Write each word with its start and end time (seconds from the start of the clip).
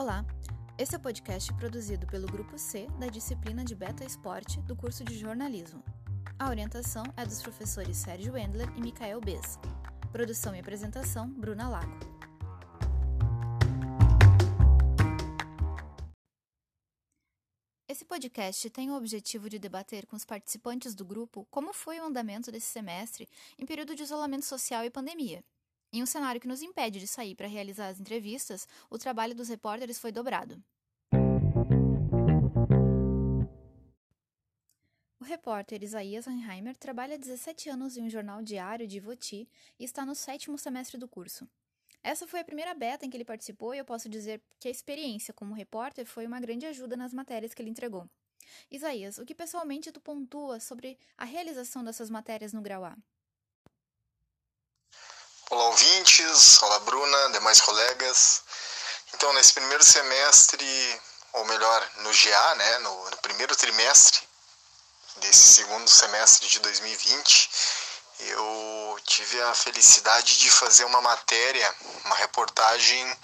Olá, 0.00 0.24
esse 0.78 0.94
é 0.94 0.98
o 0.98 1.02
podcast 1.02 1.52
produzido 1.52 2.06
pelo 2.06 2.26
Grupo 2.26 2.56
C 2.56 2.86
da 2.98 3.08
disciplina 3.08 3.62
de 3.62 3.74
Beta 3.74 4.02
Esporte 4.02 4.58
do 4.62 4.74
curso 4.74 5.04
de 5.04 5.14
jornalismo. 5.18 5.84
A 6.38 6.48
orientação 6.48 7.04
é 7.18 7.26
dos 7.26 7.42
professores 7.42 7.98
Sérgio 7.98 8.32
Wendler 8.32 8.66
e 8.78 8.80
Micael 8.80 9.20
Bez. 9.20 9.58
Produção 10.10 10.56
e 10.56 10.58
apresentação, 10.58 11.28
Bruna 11.28 11.68
Lago. 11.68 11.92
Esse 17.86 18.06
podcast 18.06 18.70
tem 18.70 18.90
o 18.90 18.96
objetivo 18.96 19.50
de 19.50 19.58
debater 19.58 20.06
com 20.06 20.16
os 20.16 20.24
participantes 20.24 20.94
do 20.94 21.04
grupo 21.04 21.46
como 21.50 21.74
foi 21.74 22.00
o 22.00 22.04
andamento 22.04 22.50
desse 22.50 22.68
semestre 22.68 23.28
em 23.58 23.66
período 23.66 23.94
de 23.94 24.02
isolamento 24.02 24.46
social 24.46 24.82
e 24.82 24.88
pandemia, 24.88 25.44
em 25.92 26.02
um 26.02 26.06
cenário 26.06 26.40
que 26.40 26.48
nos 26.48 26.62
impede 26.62 27.00
de 27.00 27.06
sair 27.06 27.34
para 27.34 27.48
realizar 27.48 27.88
as 27.88 27.98
entrevistas, 27.98 28.66
o 28.88 28.98
trabalho 28.98 29.34
dos 29.34 29.48
repórteres 29.48 29.98
foi 29.98 30.12
dobrado. 30.12 30.62
O 35.18 35.24
repórter 35.24 35.82
Isaías 35.82 36.26
Anheimer 36.26 36.76
trabalha 36.76 37.14
há 37.14 37.18
17 37.18 37.68
anos 37.68 37.96
em 37.96 38.02
um 38.02 38.10
jornal 38.10 38.42
diário 38.42 38.86
de 38.86 38.96
Ivoti 38.96 39.48
e 39.78 39.84
está 39.84 40.06
no 40.06 40.14
sétimo 40.14 40.56
semestre 40.56 40.96
do 40.96 41.08
curso. 41.08 41.48
Essa 42.02 42.26
foi 42.26 42.40
a 42.40 42.44
primeira 42.44 42.72
beta 42.72 43.04
em 43.04 43.10
que 43.10 43.16
ele 43.16 43.24
participou 43.24 43.74
e 43.74 43.78
eu 43.78 43.84
posso 43.84 44.08
dizer 44.08 44.40
que 44.58 44.68
a 44.68 44.70
experiência 44.70 45.34
como 45.34 45.54
repórter 45.54 46.06
foi 46.06 46.26
uma 46.26 46.40
grande 46.40 46.64
ajuda 46.64 46.96
nas 46.96 47.12
matérias 47.12 47.52
que 47.52 47.60
ele 47.60 47.70
entregou. 47.70 48.08
Isaías, 48.70 49.18
o 49.18 49.26
que 49.26 49.34
pessoalmente 49.34 49.92
tu 49.92 50.00
pontua 50.00 50.58
sobre 50.58 50.98
a 51.18 51.24
realização 51.24 51.84
dessas 51.84 52.08
matérias 52.08 52.52
no 52.52 52.62
grau 52.62 52.84
A? 52.84 52.96
Olá, 55.52 55.64
ouvintes. 55.64 56.62
Olá, 56.62 56.78
Bruna, 56.78 57.30
demais 57.30 57.60
colegas. 57.60 58.42
Então, 59.12 59.32
nesse 59.32 59.52
primeiro 59.52 59.82
semestre, 59.82 61.02
ou 61.32 61.44
melhor, 61.44 61.90
no 61.96 62.10
GA, 62.12 62.54
né, 62.54 62.78
no, 62.78 63.10
no 63.10 63.16
primeiro 63.16 63.56
trimestre 63.56 64.20
desse 65.16 65.54
segundo 65.54 65.90
semestre 65.90 66.46
de 66.48 66.60
2020, 66.60 67.50
eu 68.20 69.00
tive 69.04 69.42
a 69.42 69.52
felicidade 69.52 70.38
de 70.38 70.48
fazer 70.52 70.84
uma 70.84 71.00
matéria, 71.00 71.74
uma 72.04 72.14
reportagem 72.14 73.18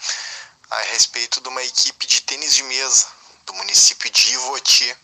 a 0.69 0.79
respeito 0.79 1.39
de 1.39 1.47
uma 1.47 1.63
equipe 1.63 2.05
de 2.05 2.19
tênis 2.23 2.53
de 2.53 2.63
mesa 2.63 3.07
do 3.45 3.53
município 3.53 4.09
de 4.09 4.33
Ivoti 4.33 4.97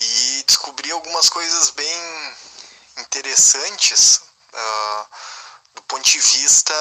e 0.00 0.44
descobri 0.46 0.92
algumas 0.92 1.28
coisas 1.28 1.70
bem 1.70 2.36
interessantes. 2.98 4.20
Uh, 4.52 5.06
ponto 5.94 6.10
de 6.10 6.18
vista 6.18 6.74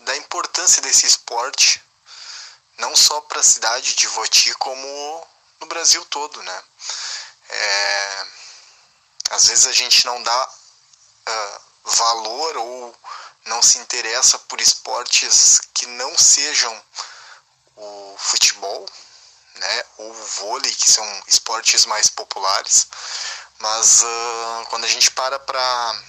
da 0.00 0.16
importância 0.16 0.80
desse 0.80 1.06
esporte, 1.06 1.82
não 2.78 2.96
só 2.96 3.20
para 3.20 3.40
a 3.40 3.42
cidade 3.42 3.94
de 3.94 4.06
Voti, 4.06 4.54
como 4.54 5.28
no 5.60 5.66
Brasil 5.66 6.02
todo, 6.06 6.42
né? 6.42 6.62
É, 7.50 8.26
às 9.32 9.48
vezes 9.48 9.66
a 9.66 9.72
gente 9.72 10.06
não 10.06 10.22
dá 10.22 10.48
uh, 11.28 11.60
valor 11.84 12.56
ou 12.56 12.96
não 13.44 13.62
se 13.62 13.78
interessa 13.78 14.38
por 14.38 14.58
esportes 14.58 15.60
que 15.74 15.84
não 15.84 16.16
sejam 16.16 16.82
o 17.76 18.16
futebol, 18.18 18.86
né, 19.56 19.84
ou 19.98 20.10
o 20.10 20.24
vôlei, 20.24 20.74
que 20.74 20.90
são 20.90 21.22
esportes 21.26 21.84
mais 21.84 22.08
populares, 22.08 22.88
mas 23.58 24.00
uh, 24.00 24.66
quando 24.70 24.84
a 24.84 24.88
gente 24.88 25.10
para 25.10 25.38
para 25.38 26.02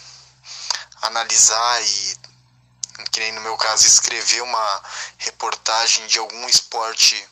analisar 1.01 1.81
e 1.83 2.24
que 3.11 3.19
nem 3.19 3.31
no 3.33 3.41
meu 3.41 3.57
caso, 3.57 3.85
escrever 3.85 4.41
uma 4.41 4.83
reportagem 5.17 6.05
de 6.07 6.19
algum 6.19 6.47
esporte 6.47 7.27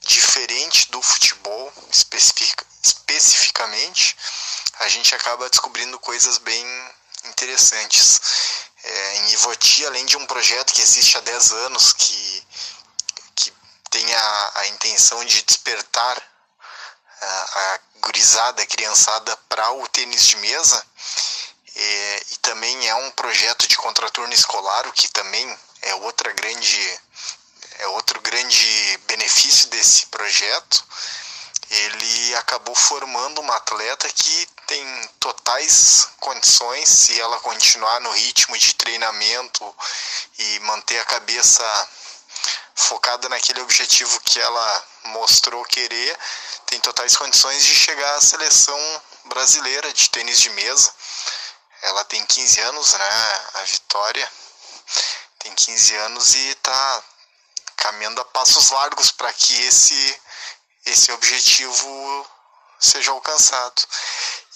diferente 0.00 0.90
do 0.90 1.02
futebol, 1.02 1.72
especific, 1.90 2.64
especificamente, 2.82 4.16
a 4.78 4.88
gente 4.88 5.14
acaba 5.14 5.48
descobrindo 5.48 5.98
coisas 5.98 6.38
bem 6.38 6.64
interessantes. 7.24 8.20
É, 8.84 9.16
em 9.16 9.30
Ivoti, 9.32 9.84
além 9.86 10.06
de 10.06 10.16
um 10.16 10.26
projeto 10.26 10.72
que 10.72 10.80
existe 10.80 11.16
há 11.16 11.20
10 11.20 11.52
anos, 11.52 11.92
que, 11.92 12.46
que 13.34 13.52
tem 13.90 14.14
a, 14.14 14.52
a 14.54 14.66
intenção 14.68 15.24
de 15.24 15.42
despertar 15.42 16.22
a, 17.20 17.26
a 17.26 17.80
gurizada, 18.00 18.62
a 18.62 18.66
criançada 18.66 19.36
para 19.48 19.72
o 19.72 19.88
tênis 19.88 20.26
de 20.28 20.36
mesa, 20.36 20.86
é, 21.78 22.22
e 22.32 22.36
também 22.38 22.88
é 22.88 22.94
um 22.94 23.10
projeto 23.10 23.68
de 23.68 23.76
contraturno 23.76 24.32
escolar, 24.32 24.86
o 24.86 24.92
que 24.92 25.08
também 25.08 25.58
é 25.82 25.94
outra 25.96 26.32
grande 26.32 27.00
é 27.78 27.88
outro 27.88 28.20
grande 28.22 28.98
benefício 29.06 29.68
desse 29.68 30.06
projeto. 30.06 30.84
Ele 31.68 32.34
acabou 32.36 32.74
formando 32.74 33.40
uma 33.40 33.56
atleta 33.56 34.08
que 34.08 34.48
tem 34.66 35.10
totais 35.20 36.08
condições, 36.20 36.88
se 36.88 37.20
ela 37.20 37.38
continuar 37.40 38.00
no 38.00 38.10
ritmo 38.12 38.56
de 38.56 38.74
treinamento 38.74 39.76
e 40.38 40.60
manter 40.60 40.98
a 41.00 41.04
cabeça 41.04 41.88
focada 42.74 43.28
naquele 43.28 43.60
objetivo 43.60 44.20
que 44.20 44.38
ela 44.38 44.84
mostrou 45.04 45.64
querer, 45.64 46.16
tem 46.66 46.80
totais 46.80 47.16
condições 47.16 47.64
de 47.64 47.74
chegar 47.74 48.14
à 48.14 48.20
seleção 48.20 49.02
brasileira 49.24 49.92
de 49.92 50.08
tênis 50.10 50.38
de 50.38 50.50
mesa. 50.50 50.92
Ela 51.86 52.04
tem 52.04 52.24
15 52.26 52.60
anos, 52.60 52.92
né? 52.94 53.44
A 53.54 53.62
Vitória 53.62 54.32
tem 55.38 55.54
15 55.54 55.94
anos 55.96 56.34
e 56.34 56.48
está 56.48 57.02
caminhando 57.76 58.20
a 58.20 58.24
passos 58.24 58.70
largos 58.70 59.12
para 59.12 59.32
que 59.32 59.54
esse, 59.62 60.20
esse 60.84 61.12
objetivo 61.12 62.26
seja 62.80 63.12
alcançado. 63.12 63.82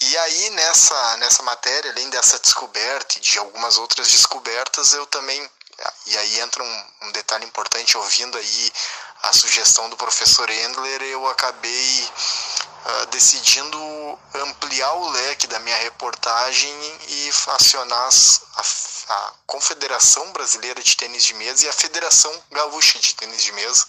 E 0.01 0.17
aí 0.17 0.49
nessa, 0.49 1.17
nessa 1.17 1.41
matéria, 1.43 1.91
além 1.91 2.09
dessa 2.09 2.37
descoberta 2.39 3.17
e 3.17 3.21
de 3.21 3.39
algumas 3.39 3.77
outras 3.77 4.11
descobertas, 4.11 4.93
eu 4.93 5.05
também, 5.05 5.49
e 6.07 6.17
aí 6.17 6.41
entra 6.41 6.61
um, 6.61 6.85
um 7.03 7.11
detalhe 7.13 7.45
importante, 7.45 7.97
ouvindo 7.97 8.37
aí 8.37 8.73
a 9.23 9.31
sugestão 9.31 9.89
do 9.89 9.95
professor 9.95 10.49
Endler, 10.49 11.01
eu 11.03 11.25
acabei 11.27 12.11
uh, 12.85 13.05
decidindo 13.07 14.19
ampliar 14.33 14.93
o 14.93 15.09
leque 15.09 15.47
da 15.47 15.59
minha 15.59 15.77
reportagem 15.77 16.71
e 17.07 17.29
acionar 17.47 18.09
a, 18.55 18.61
a 19.13 19.33
Confederação 19.45 20.31
Brasileira 20.31 20.81
de 20.81 20.95
Tênis 20.95 21.23
de 21.23 21.33
Mesa 21.33 21.65
e 21.65 21.69
a 21.69 21.73
Federação 21.73 22.43
Gaúcha 22.51 22.99
de 22.99 23.13
Tênis 23.15 23.43
de 23.43 23.51
Mesa, 23.51 23.85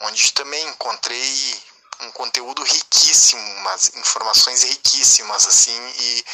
onde 0.00 0.32
também 0.32 0.66
encontrei 0.68 1.62
um 2.00 2.10
conteúdo 2.12 2.62
riquíssimo, 2.62 3.40
umas 3.58 3.94
informações 3.94 4.62
riquíssimas 4.62 5.46
assim 5.46 5.94
e 5.98 6.24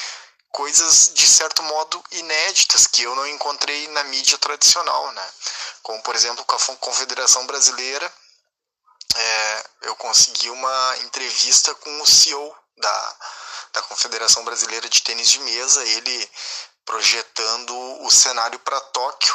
coisas 0.50 1.12
de 1.14 1.26
certo 1.26 1.62
modo 1.62 2.02
inéditas 2.10 2.86
que 2.86 3.02
eu 3.02 3.14
não 3.16 3.26
encontrei 3.26 3.88
na 3.88 4.04
mídia 4.04 4.36
tradicional, 4.38 5.12
né? 5.12 5.30
Como 5.82 6.02
por 6.02 6.14
exemplo 6.14 6.44
com 6.44 6.54
a 6.54 6.76
Confederação 6.76 7.46
Brasileira 7.46 8.12
é, 9.14 9.64
eu 9.82 9.96
consegui 9.96 10.50
uma 10.50 10.96
entrevista 10.98 11.74
com 11.76 12.02
o 12.02 12.06
CEO 12.06 12.56
da, 12.76 13.16
da 13.74 13.82
Confederação 13.82 14.44
Brasileira 14.44 14.88
de 14.88 15.02
Tênis 15.02 15.30
de 15.30 15.38
Mesa, 15.40 15.84
ele 15.84 16.30
projetando 16.84 17.74
o 18.04 18.10
cenário 18.10 18.58
para 18.58 18.80
Tóquio, 18.80 19.34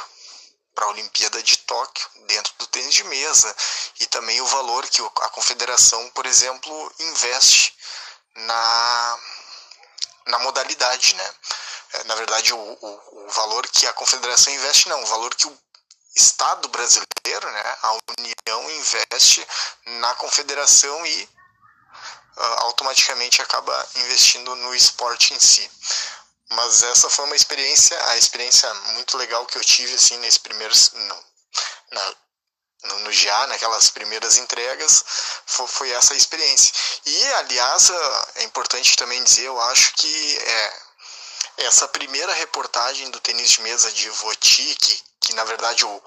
para 0.75 0.85
a 0.85 0.89
Olimpíada 0.89 1.41
de 1.41 1.57
Tóquio, 1.57 2.07
dentro 2.27 2.53
do 2.59 2.67
tênis 2.67 2.93
de 2.93 3.03
mesa, 3.05 3.55
e 3.99 4.05
também 4.05 4.39
o 4.41 4.45
valor 4.45 4.87
que 4.87 5.01
a 5.01 5.29
Confederação, 5.29 6.07
por 6.11 6.25
exemplo, 6.27 6.93
investe 6.99 7.75
na, 8.35 9.19
na 10.27 10.39
modalidade, 10.39 11.15
né? 11.15 11.33
É, 11.93 12.03
na 12.03 12.15
verdade, 12.15 12.53
o, 12.53 12.57
o, 12.59 13.25
o 13.25 13.29
valor 13.29 13.67
que 13.69 13.87
a 13.87 13.93
Confederação 13.93 14.53
investe, 14.53 14.87
não, 14.87 15.01
o 15.01 15.07
valor 15.07 15.33
que 15.33 15.47
o 15.47 15.59
Estado 16.17 16.67
brasileiro, 16.69 17.51
né, 17.51 17.77
a 17.83 17.97
União 18.17 18.71
investe 18.71 19.47
na 19.85 20.15
confederação 20.15 21.05
e 21.05 21.23
uh, 22.37 22.41
automaticamente 22.63 23.39
acaba 23.41 23.89
investindo 23.97 24.55
no 24.55 24.73
esporte 24.73 25.35
em 25.35 25.39
si. 25.39 25.69
Mas 26.49 26.81
essa 26.81 27.07
foi 27.09 27.25
uma 27.25 27.35
experiência, 27.35 27.95
a 28.07 28.17
experiência 28.17 28.73
muito 28.93 29.15
legal 29.17 29.45
que 29.45 29.57
eu 29.57 29.63
tive 29.63 29.93
assim 29.93 30.17
nesse 30.17 30.39
primeiro 30.39 30.73
no, 30.93 31.23
na, 31.91 32.15
no, 32.85 32.99
no 32.99 33.11
GA, 33.11 33.47
naquelas 33.47 33.89
primeiras 33.89 34.37
entregas, 34.37 35.03
foi, 35.45 35.67
foi, 35.67 35.91
essa 35.91 36.15
experiência. 36.15 36.73
E 37.05 37.33
aliás, 37.33 37.91
é 38.35 38.43
importante 38.43 38.95
também 38.95 39.23
dizer, 39.23 39.45
eu 39.45 39.61
acho 39.61 39.93
que 39.95 40.37
é, 40.37 40.86
essa 41.57 41.87
primeira 41.87 42.33
reportagem 42.33 43.09
do 43.09 43.19
tênis 43.19 43.51
de 43.51 43.61
mesa 43.61 43.91
de 43.91 44.09
Voti, 44.09 44.75
que, 44.75 45.03
que 45.21 45.33
na 45.33 45.43
verdade 45.43 45.85
o, 45.85 46.03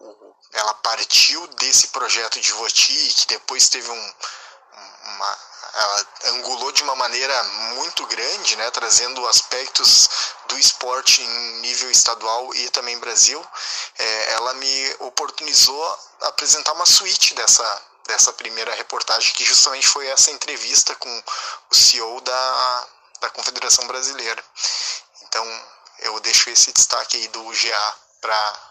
o, 0.00 0.34
ela 0.52 0.74
partiu 0.74 1.46
desse 1.48 1.88
projeto 1.88 2.40
de 2.40 2.52
Voti, 2.52 3.14
que 3.14 3.26
depois 3.28 3.68
teve 3.68 3.88
um, 3.90 4.14
uma, 5.04 5.38
ela 5.74 6.06
angulou 6.24 6.72
de 6.72 6.82
uma 6.82 6.96
maneira 6.96 7.44
muito 7.74 8.04
grande, 8.06 8.56
né, 8.56 8.70
trazendo 8.70 9.26
aspectos 9.28 10.08
do 10.48 10.58
esporte 10.58 11.22
em 11.22 11.60
nível 11.60 11.90
estadual 11.90 12.54
e 12.54 12.68
também 12.70 12.98
Brasil. 12.98 13.44
É, 13.98 14.32
ela 14.32 14.54
me 14.54 14.96
oportunizou 15.00 15.98
apresentar 16.22 16.72
uma 16.72 16.86
suíte 16.86 17.34
dessa, 17.34 17.82
dessa 18.06 18.32
primeira 18.32 18.74
reportagem, 18.74 19.32
que 19.34 19.44
justamente 19.44 19.86
foi 19.86 20.06
essa 20.08 20.30
entrevista 20.30 20.94
com 20.96 21.22
o 21.70 21.74
CEO 21.74 22.20
da, 22.22 22.88
da 23.20 23.30
Confederação 23.30 23.86
Brasileira. 23.86 24.42
Então, 25.22 25.44
eu 26.00 26.18
deixo 26.20 26.50
esse 26.50 26.72
destaque 26.72 27.16
aí 27.16 27.28
do 27.28 27.44
GA 27.44 27.96
para 28.20 28.68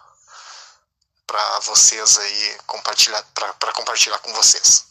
para 1.26 1.60
vocês 1.60 2.18
aí 2.18 2.58
compartilhar 2.66 3.22
para 3.34 3.74
compartilhar 3.74 4.18
com 4.20 4.34
vocês. 4.34 4.88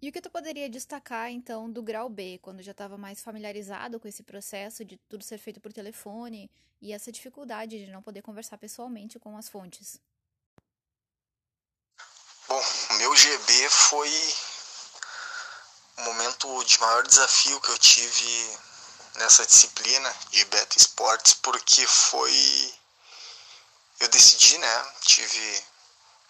E 0.00 0.08
o 0.08 0.12
que 0.12 0.20
tu 0.20 0.30
poderia 0.30 0.68
destacar 0.68 1.30
então 1.30 1.70
do 1.70 1.80
grau 1.80 2.08
B, 2.08 2.38
quando 2.42 2.60
já 2.60 2.72
estava 2.72 2.98
mais 2.98 3.22
familiarizado 3.22 4.00
com 4.00 4.08
esse 4.08 4.24
processo 4.24 4.84
de 4.84 4.96
tudo 5.08 5.22
ser 5.22 5.38
feito 5.38 5.60
por 5.60 5.72
telefone 5.72 6.50
e 6.80 6.92
essa 6.92 7.12
dificuldade 7.12 7.84
de 7.84 7.92
não 7.92 8.02
poder 8.02 8.20
conversar 8.20 8.58
pessoalmente 8.58 9.18
com 9.20 9.36
as 9.36 9.48
fontes? 9.48 10.00
Bom, 12.48 12.60
o 12.90 12.94
meu 12.94 13.14
GB 13.14 13.68
foi 13.70 14.10
momento 16.02 16.64
de 16.64 16.80
maior 16.80 17.06
desafio 17.06 17.60
que 17.60 17.70
eu 17.70 17.78
tive 17.78 18.58
nessa 19.16 19.46
disciplina 19.46 20.14
de 20.30 20.44
beta 20.46 20.76
esportes, 20.78 21.34
porque 21.34 21.86
foi 21.86 22.74
eu 24.00 24.08
decidi, 24.08 24.58
né, 24.58 24.86
tive 25.02 25.64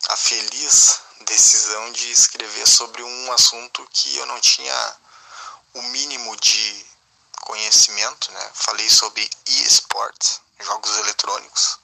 a 0.09 0.17
feliz 0.17 1.01
decisão 1.23 1.93
de 1.93 2.11
escrever 2.11 2.67
sobre 2.67 3.03
um 3.03 3.33
assunto 3.33 3.89
que 3.93 4.17
eu 4.17 4.27
não 4.27 4.39
tinha 4.41 4.97
o 5.75 5.83
mínimo 5.83 6.37
de 6.37 6.87
conhecimento, 7.43 8.31
né? 8.33 8.51
Falei 8.55 8.89
sobre 8.91 9.29
e-sports, 9.47 10.41
jogos 10.61 10.97
eletrônicos. 10.99 11.79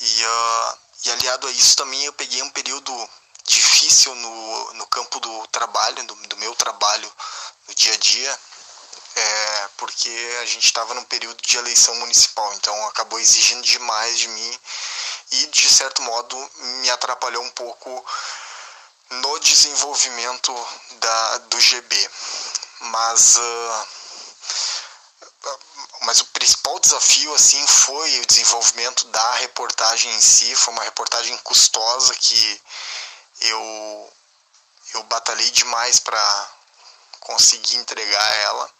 E, 0.00 0.24
uh, 0.24 0.78
e 1.04 1.10
aliado 1.12 1.46
a 1.46 1.50
isso 1.52 1.76
também 1.76 2.04
eu 2.04 2.12
peguei 2.12 2.42
um 2.42 2.50
período 2.50 3.10
difícil 3.46 4.14
no, 4.14 4.74
no 4.74 4.86
campo 4.86 5.18
do 5.20 5.46
trabalho, 5.48 6.02
do, 6.04 6.14
do 6.14 6.36
meu 6.36 6.54
trabalho 6.54 7.12
no 7.68 7.74
dia 7.74 7.92
a 7.92 7.96
dia, 7.96 8.40
é, 9.14 9.68
porque 9.76 10.38
a 10.40 10.46
gente 10.46 10.64
estava 10.64 10.94
num 10.94 11.04
período 11.04 11.40
de 11.42 11.56
eleição 11.56 11.94
municipal, 11.96 12.52
então 12.54 12.86
acabou 12.86 13.20
exigindo 13.20 13.62
demais 13.62 14.18
de 14.18 14.28
mim 14.28 14.60
e, 15.32 15.46
de 15.48 15.68
certo 15.70 16.02
modo, 16.02 16.50
me 16.80 16.90
atrapalhou 16.90 17.42
um 17.42 17.50
pouco 17.50 18.04
no 19.10 19.38
desenvolvimento 19.40 20.52
da, 20.92 21.38
do 21.38 21.60
GB. 21.60 22.10
Mas, 22.80 23.36
uh, 23.36 23.86
mas 26.02 26.20
o 26.20 26.24
principal 26.26 26.78
desafio 26.80 27.34
assim 27.34 27.64
foi 27.66 28.20
o 28.20 28.26
desenvolvimento 28.26 29.04
da 29.06 29.32
reportagem 29.34 30.12
em 30.14 30.20
si. 30.20 30.54
Foi 30.56 30.72
uma 30.74 30.84
reportagem 30.84 31.36
custosa 31.38 32.14
que 32.14 32.60
eu, 33.42 34.12
eu 34.94 35.02
batalhei 35.04 35.50
demais 35.50 35.98
para 35.98 36.50
conseguir 37.20 37.76
entregar 37.76 38.32
ela 38.40 38.70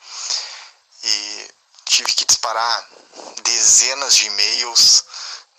e 1.05 1.50
tive 1.85 2.12
que 2.12 2.25
disparar 2.25 2.88
dezenas 3.43 4.17
de 4.17 4.26
e-mails, 4.26 5.05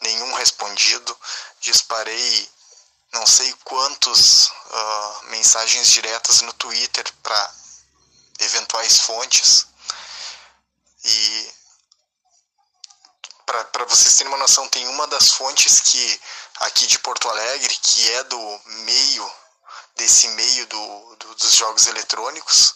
nenhum 0.01 0.33
respondido. 0.33 1.17
Disparei 1.59 2.51
não 3.13 3.27
sei 3.27 3.53
quantos 3.63 4.50
uh, 4.50 5.23
mensagens 5.25 5.89
diretas 5.89 6.41
no 6.41 6.53
Twitter 6.53 7.03
para 7.21 7.53
eventuais 8.39 8.99
fontes. 8.99 9.67
E 11.06 11.53
para 13.45 13.85
vocês 13.85 14.15
terem 14.15 14.31
uma 14.31 14.39
noção, 14.39 14.67
tem 14.69 14.88
uma 14.88 15.06
das 15.07 15.29
fontes 15.33 15.79
que 15.81 16.21
aqui 16.61 16.88
de 16.88 17.00
Porto 17.00 17.29
Alegre, 17.29 17.75
que 17.81 18.11
é 18.13 18.23
do 18.23 18.61
meio, 18.65 19.31
desse 19.95 20.27
meio 20.29 20.65
do, 20.67 21.15
do 21.15 21.35
dos 21.35 21.53
jogos 21.53 21.88
eletrônicos, 21.88 22.75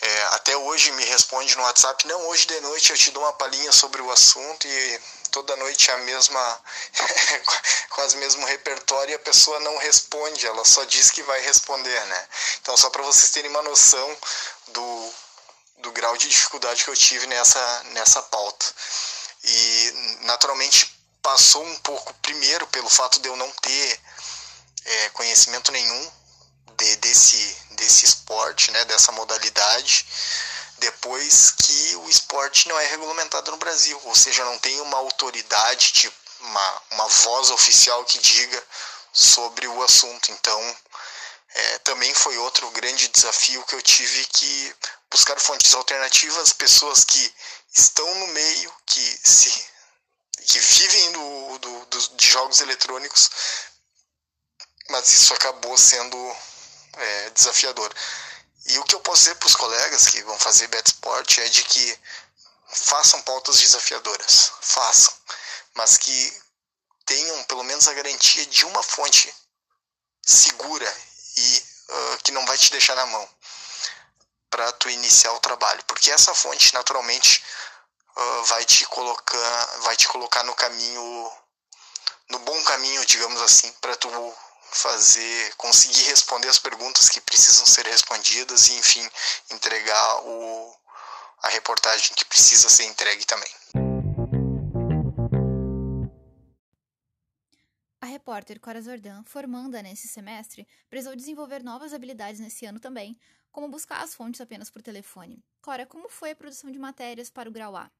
é, 0.00 0.22
até 0.32 0.56
hoje 0.56 0.90
me 0.92 1.04
responde 1.04 1.54
no 1.56 1.62
WhatsApp, 1.62 2.08
não, 2.08 2.26
hoje 2.28 2.46
de 2.46 2.60
noite 2.60 2.90
eu 2.90 2.98
te 2.98 3.12
dou 3.12 3.22
uma 3.22 3.32
palhinha 3.34 3.70
sobre 3.70 4.02
o 4.02 4.10
assunto 4.10 4.66
e 4.66 5.00
toda 5.30 5.54
noite 5.56 5.90
é 5.90 5.94
a 5.94 5.98
mesma, 5.98 6.60
quase 7.90 8.16
mesmo 8.16 8.44
repertório 8.46 9.12
e 9.12 9.14
a 9.14 9.20
pessoa 9.20 9.60
não 9.60 9.78
responde, 9.78 10.44
ela 10.44 10.64
só 10.64 10.82
diz 10.84 11.10
que 11.12 11.22
vai 11.22 11.40
responder, 11.42 12.04
né? 12.06 12.28
Então 12.60 12.76
só 12.76 12.90
para 12.90 13.02
vocês 13.02 13.30
terem 13.30 13.50
uma 13.50 13.62
noção 13.62 14.18
do, 14.68 15.14
do 15.78 15.92
grau 15.92 16.16
de 16.16 16.28
dificuldade 16.28 16.82
que 16.82 16.90
eu 16.90 16.96
tive 16.96 17.28
nessa, 17.28 17.82
nessa 17.92 18.22
pauta. 18.24 18.66
E 19.44 20.18
naturalmente 20.22 20.91
passou 21.22 21.64
um 21.64 21.76
pouco 21.78 22.12
primeiro 22.14 22.66
pelo 22.66 22.88
fato 22.88 23.20
de 23.20 23.28
eu 23.28 23.36
não 23.36 23.50
ter 23.50 24.00
é, 24.84 25.08
conhecimento 25.10 25.70
nenhum 25.70 26.12
de, 26.76 26.96
desse, 26.96 27.56
desse 27.72 28.04
esporte, 28.04 28.70
né, 28.70 28.84
dessa 28.86 29.12
modalidade, 29.12 30.06
depois 30.78 31.52
que 31.52 31.96
o 31.96 32.08
esporte 32.08 32.68
não 32.68 32.78
é 32.78 32.86
regulamentado 32.86 33.50
no 33.52 33.56
Brasil, 33.56 34.00
ou 34.04 34.16
seja, 34.16 34.44
não 34.44 34.58
tem 34.58 34.80
uma 34.80 34.98
autoridade, 34.98 35.92
tipo, 35.92 36.16
uma, 36.40 36.82
uma 36.90 37.08
voz 37.08 37.50
oficial 37.50 38.04
que 38.04 38.18
diga 38.18 38.62
sobre 39.12 39.68
o 39.68 39.82
assunto. 39.82 40.32
Então, 40.32 40.76
é, 41.54 41.78
também 41.78 42.12
foi 42.14 42.36
outro 42.38 42.68
grande 42.72 43.08
desafio 43.08 43.62
que 43.64 43.74
eu 43.74 43.82
tive 43.82 44.24
que 44.26 44.74
buscar 45.10 45.38
fontes 45.38 45.72
alternativas, 45.74 46.52
pessoas 46.52 47.04
que 47.04 47.34
estão 47.76 48.12
no 48.16 48.26
meio, 48.28 48.74
que 48.86 49.20
se 49.22 49.71
que 50.42 50.58
vivem 50.58 51.12
do, 51.12 51.58
do, 51.58 51.86
do 51.86 52.16
de 52.16 52.26
jogos 52.28 52.60
eletrônicos, 52.60 53.30
mas 54.88 55.12
isso 55.12 55.34
acabou 55.34 55.76
sendo 55.76 56.36
é, 56.94 57.30
desafiador. 57.30 57.92
E 58.66 58.78
o 58.78 58.84
que 58.84 58.94
eu 58.94 59.00
posso 59.00 59.22
dizer 59.22 59.34
para 59.36 59.46
os 59.46 59.56
colegas 59.56 60.08
que 60.08 60.22
vão 60.22 60.38
fazer 60.38 60.68
Betsport 60.68 61.38
é 61.38 61.48
de 61.48 61.64
que 61.64 61.98
façam 62.68 63.20
pautas 63.22 63.60
desafiadoras, 63.60 64.52
façam, 64.60 65.14
mas 65.74 65.96
que 65.96 66.42
tenham 67.04 67.44
pelo 67.44 67.64
menos 67.64 67.88
a 67.88 67.92
garantia 67.92 68.46
de 68.46 68.64
uma 68.64 68.82
fonte 68.82 69.34
segura 70.24 70.96
e 71.36 71.64
uh, 71.88 72.18
que 72.22 72.32
não 72.32 72.46
vai 72.46 72.56
te 72.56 72.70
deixar 72.70 72.94
na 72.94 73.06
mão 73.06 73.28
para 74.48 74.70
tu 74.72 74.88
iniciar 74.90 75.32
o 75.32 75.40
trabalho, 75.40 75.82
porque 75.84 76.10
essa 76.10 76.34
fonte 76.34 76.74
naturalmente 76.74 77.42
uh, 78.16 78.44
vai 78.44 78.64
te 78.64 78.84
colocar, 78.86 79.66
vai 79.80 79.96
te 79.96 80.08
colocar 80.08 80.44
no 80.44 80.54
caminho, 80.54 81.32
no 82.30 82.38
bom 82.40 82.62
caminho, 82.64 83.04
digamos 83.06 83.40
assim, 83.42 83.72
para 83.80 83.96
tu 83.96 84.08
fazer, 84.72 85.54
conseguir 85.56 86.02
responder 86.04 86.48
as 86.48 86.58
perguntas 86.58 87.08
que 87.08 87.20
precisam 87.20 87.66
ser 87.66 87.86
respondidas 87.86 88.68
e, 88.68 88.78
enfim, 88.78 89.06
entregar 89.50 90.22
o, 90.24 90.74
a 91.42 91.48
reportagem 91.48 92.14
que 92.16 92.24
precisa 92.24 92.68
ser 92.70 92.84
entregue 92.84 93.24
também. 93.26 93.50
A 98.00 98.06
repórter 98.06 98.58
Cora 98.58 98.80
Zordan, 98.80 99.22
formanda 99.24 99.82
nesse 99.82 100.08
semestre, 100.08 100.66
precisou 100.88 101.14
desenvolver 101.14 101.62
novas 101.62 101.92
habilidades 101.92 102.40
nesse 102.40 102.66
ano 102.66 102.80
também, 102.80 103.16
como 103.52 103.68
buscar 103.68 104.02
as 104.02 104.14
fontes 104.14 104.40
apenas 104.40 104.70
por 104.70 104.82
telefone. 104.82 105.44
Cora, 105.60 105.86
como 105.86 106.08
foi 106.08 106.30
a 106.30 106.36
produção 106.36 106.70
de 106.70 106.78
matérias 106.78 107.30
para 107.30 107.48
o 107.48 107.52
Grau 107.52 107.76
A? 107.76 107.90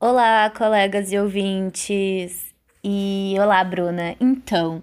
Olá, 0.00 0.48
colegas 0.56 1.10
e 1.10 1.18
ouvintes! 1.18 2.54
E 2.84 3.34
olá, 3.40 3.64
Bruna. 3.64 4.14
Então, 4.20 4.80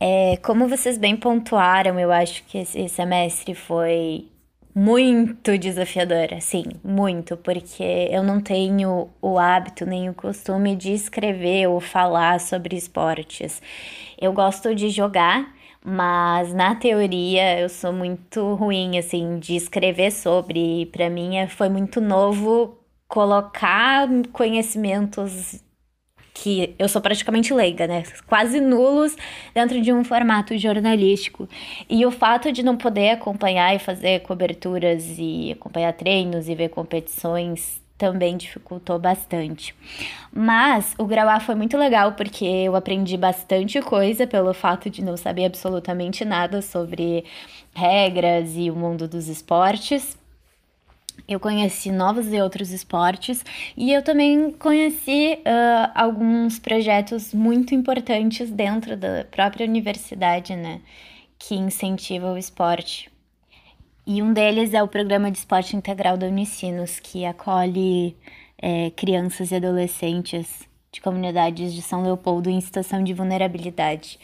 é, 0.00 0.36
como 0.38 0.66
vocês 0.66 0.98
bem 0.98 1.16
pontuaram, 1.16 2.00
eu 2.00 2.10
acho 2.10 2.42
que 2.46 2.58
esse 2.58 2.88
semestre 2.88 3.54
foi 3.54 4.26
muito 4.74 5.56
desafiador, 5.56 6.34
assim, 6.36 6.64
muito, 6.82 7.36
porque 7.36 8.08
eu 8.10 8.24
não 8.24 8.40
tenho 8.40 9.08
o 9.22 9.38
hábito 9.38 9.86
nem 9.86 10.10
o 10.10 10.14
costume 10.14 10.74
de 10.74 10.94
escrever 10.94 11.68
ou 11.68 11.78
falar 11.78 12.40
sobre 12.40 12.74
esportes. 12.74 13.62
Eu 14.20 14.32
gosto 14.32 14.74
de 14.74 14.88
jogar, 14.88 15.54
mas 15.84 16.52
na 16.52 16.74
teoria 16.74 17.60
eu 17.60 17.68
sou 17.68 17.92
muito 17.92 18.54
ruim, 18.54 18.98
assim, 18.98 19.38
de 19.38 19.54
escrever 19.54 20.10
sobre. 20.10 20.86
Para 20.86 21.08
mim 21.08 21.36
é, 21.36 21.46
foi 21.46 21.68
muito 21.68 22.00
novo 22.00 22.79
colocar 23.10 24.08
conhecimentos 24.32 25.60
que 26.32 26.76
eu 26.78 26.88
sou 26.88 27.02
praticamente 27.02 27.52
leiga, 27.52 27.86
né? 27.88 28.04
Quase 28.26 28.60
nulos 28.60 29.16
dentro 29.52 29.82
de 29.82 29.92
um 29.92 30.04
formato 30.04 30.56
jornalístico. 30.56 31.48
E 31.88 32.06
o 32.06 32.12
fato 32.12 32.52
de 32.52 32.62
não 32.62 32.76
poder 32.76 33.10
acompanhar 33.10 33.74
e 33.74 33.80
fazer 33.80 34.20
coberturas 34.20 35.04
e 35.18 35.50
acompanhar 35.52 35.92
treinos 35.92 36.48
e 36.48 36.54
ver 36.54 36.68
competições 36.68 37.82
também 37.98 38.36
dificultou 38.36 38.98
bastante. 38.98 39.74
Mas 40.32 40.94
o 40.96 41.04
grau 41.04 41.28
A 41.28 41.40
foi 41.40 41.56
muito 41.56 41.76
legal 41.76 42.12
porque 42.12 42.44
eu 42.44 42.76
aprendi 42.76 43.16
bastante 43.16 43.82
coisa 43.82 44.24
pelo 44.24 44.54
fato 44.54 44.88
de 44.88 45.04
não 45.04 45.16
saber 45.16 45.46
absolutamente 45.46 46.24
nada 46.24 46.62
sobre 46.62 47.24
regras 47.74 48.52
e 48.56 48.70
o 48.70 48.76
mundo 48.76 49.08
dos 49.08 49.26
esportes. 49.28 50.19
Eu 51.28 51.38
conheci 51.40 51.90
novos 51.90 52.32
e 52.32 52.40
outros 52.40 52.70
esportes 52.70 53.44
e 53.76 53.92
eu 53.92 54.02
também 54.02 54.50
conheci 54.52 55.38
uh, 55.40 55.90
alguns 55.94 56.58
projetos 56.58 57.34
muito 57.34 57.74
importantes 57.74 58.50
dentro 58.50 58.96
da 58.96 59.24
própria 59.30 59.66
universidade, 59.66 60.54
né? 60.56 60.80
Que 61.38 61.54
incentiva 61.54 62.32
o 62.32 62.38
esporte. 62.38 63.10
E 64.06 64.22
um 64.22 64.32
deles 64.32 64.74
é 64.74 64.82
o 64.82 64.88
Programa 64.88 65.30
de 65.30 65.38
Esporte 65.38 65.76
Integral 65.76 66.16
da 66.16 66.26
Unicinos, 66.26 66.98
que 66.98 67.24
acolhe 67.24 68.16
é, 68.60 68.90
crianças 68.90 69.50
e 69.50 69.56
adolescentes 69.56 70.68
de 70.92 71.00
comunidades 71.00 71.72
de 71.72 71.82
São 71.82 72.02
Leopoldo 72.02 72.50
em 72.50 72.60
situação 72.60 73.02
de 73.02 73.14
vulnerabilidade. 73.14 74.18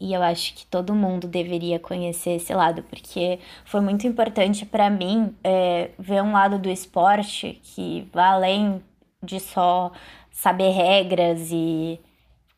E 0.00 0.12
eu 0.12 0.22
acho 0.22 0.54
que 0.54 0.64
todo 0.66 0.94
mundo 0.94 1.26
deveria 1.26 1.78
conhecer 1.78 2.36
esse 2.36 2.54
lado, 2.54 2.82
porque 2.84 3.40
foi 3.64 3.80
muito 3.80 4.06
importante 4.06 4.64
para 4.64 4.88
mim 4.88 5.34
é, 5.42 5.90
ver 5.98 6.22
um 6.22 6.32
lado 6.32 6.58
do 6.58 6.68
esporte 6.68 7.60
que 7.62 8.08
vai 8.12 8.28
além 8.28 8.82
de 9.22 9.40
só 9.40 9.92
saber 10.30 10.70
regras 10.70 11.50
e 11.50 12.00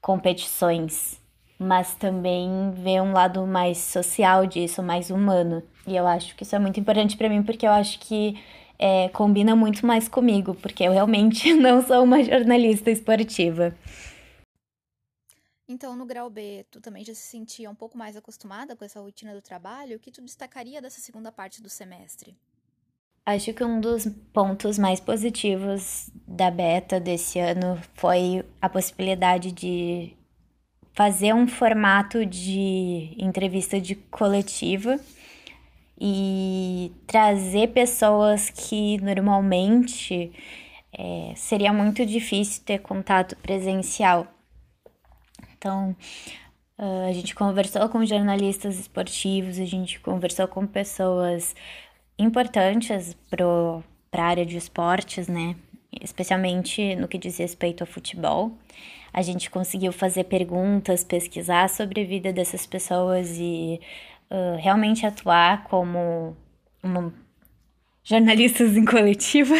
competições, 0.00 1.20
mas 1.58 1.94
também 1.94 2.70
ver 2.72 3.00
um 3.00 3.12
lado 3.12 3.46
mais 3.46 3.78
social 3.78 4.46
disso, 4.46 4.82
mais 4.82 5.10
humano. 5.10 5.62
E 5.86 5.96
eu 5.96 6.06
acho 6.06 6.34
que 6.36 6.42
isso 6.42 6.54
é 6.54 6.58
muito 6.58 6.78
importante 6.78 7.16
para 7.16 7.28
mim, 7.28 7.42
porque 7.42 7.66
eu 7.66 7.70
acho 7.70 7.98
que 7.98 8.38
é, 8.78 9.08
combina 9.10 9.54
muito 9.54 9.86
mais 9.86 10.08
comigo, 10.08 10.54
porque 10.54 10.84
eu 10.84 10.92
realmente 10.92 11.52
não 11.54 11.86
sou 11.86 12.02
uma 12.02 12.22
jornalista 12.22 12.90
esportiva. 12.90 13.74
Então, 15.66 15.96
no 15.96 16.04
grau 16.04 16.28
B, 16.28 16.66
tu 16.70 16.80
também 16.80 17.04
já 17.04 17.14
se 17.14 17.22
sentia 17.22 17.70
um 17.70 17.74
pouco 17.74 17.96
mais 17.96 18.16
acostumada 18.16 18.76
com 18.76 18.84
essa 18.84 19.00
rotina 19.00 19.34
do 19.34 19.40
trabalho? 19.40 19.96
O 19.96 20.00
que 20.00 20.10
tu 20.10 20.20
destacaria 20.20 20.82
dessa 20.82 21.00
segunda 21.00 21.32
parte 21.32 21.62
do 21.62 21.70
semestre? 21.70 22.36
Acho 23.24 23.54
que 23.54 23.64
um 23.64 23.80
dos 23.80 24.06
pontos 24.34 24.78
mais 24.78 25.00
positivos 25.00 26.10
da 26.28 26.50
beta 26.50 27.00
desse 27.00 27.38
ano 27.38 27.80
foi 27.94 28.44
a 28.60 28.68
possibilidade 28.68 29.50
de 29.50 30.14
fazer 30.92 31.34
um 31.34 31.48
formato 31.48 32.26
de 32.26 33.14
entrevista 33.18 33.80
de 33.80 33.94
coletiva 33.94 35.00
e 35.98 36.92
trazer 37.06 37.68
pessoas 37.68 38.50
que 38.50 39.00
normalmente 39.00 40.32
é, 40.92 41.32
seria 41.36 41.72
muito 41.72 42.04
difícil 42.04 42.62
ter 42.64 42.78
contato 42.78 43.36
presencial. 43.36 44.26
Então, 45.56 45.96
a 46.76 47.12
gente 47.12 47.34
conversou 47.34 47.88
com 47.88 48.04
jornalistas 48.04 48.78
esportivos, 48.78 49.58
a 49.58 49.64
gente 49.64 50.00
conversou 50.00 50.48
com 50.48 50.66
pessoas 50.66 51.54
importantes 52.18 53.16
para 53.30 53.44
a 54.12 54.26
área 54.26 54.44
de 54.44 54.56
esportes, 54.56 55.28
né? 55.28 55.56
Especialmente 56.02 56.96
no 56.96 57.06
que 57.06 57.18
diz 57.18 57.38
respeito 57.38 57.82
ao 57.82 57.86
futebol. 57.86 58.52
A 59.12 59.22
gente 59.22 59.48
conseguiu 59.48 59.92
fazer 59.92 60.24
perguntas, 60.24 61.04
pesquisar 61.04 61.68
sobre 61.68 62.02
a 62.02 62.04
vida 62.04 62.32
dessas 62.32 62.66
pessoas 62.66 63.38
e 63.38 63.80
realmente 64.58 65.06
atuar 65.06 65.64
como 65.64 66.36
uma 66.82 67.12
jornalistas 68.04 68.76
em 68.76 68.84
coletiva. 68.84 69.54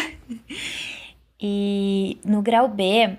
e 1.41 2.17
no 2.23 2.41
grau 2.41 2.67
B, 2.69 3.17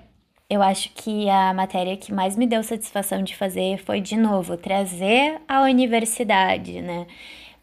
eu 0.49 0.63
acho 0.63 0.91
que 0.95 1.29
a 1.29 1.53
matéria 1.53 1.97
que 1.97 2.15
mais 2.15 2.37
me 2.37 2.47
deu 2.47 2.63
satisfação 2.63 3.23
de 3.23 3.35
fazer 3.37 3.79
foi, 3.79 4.01
de 4.01 4.17
novo, 4.17 4.57
trazer 4.57 5.41
a 5.49 5.63
universidade, 5.63 6.81
né? 6.81 7.07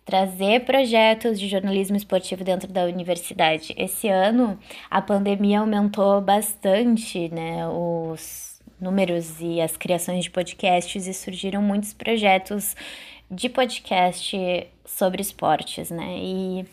Trazer 0.05 0.65
projetos 0.65 1.39
de 1.39 1.47
jornalismo 1.47 1.95
esportivo 1.95 2.43
dentro 2.43 2.67
da 2.67 2.83
universidade. 2.83 3.73
Esse 3.77 4.09
ano, 4.09 4.59
a 4.91 5.01
pandemia 5.01 5.61
aumentou 5.61 6.19
bastante, 6.19 7.29
né? 7.29 7.65
Os 7.69 8.61
números 8.81 9.39
e 9.39 9.61
as 9.61 9.77
criações 9.77 10.25
de 10.25 10.29
podcasts 10.29 11.07
e 11.07 11.13
surgiram 11.13 11.61
muitos 11.61 11.93
projetos 11.93 12.75
de 13.29 13.49
podcast 13.49 14.67
sobre 14.85 15.21
esportes, 15.21 15.89
né? 15.89 16.17
E 16.17 16.65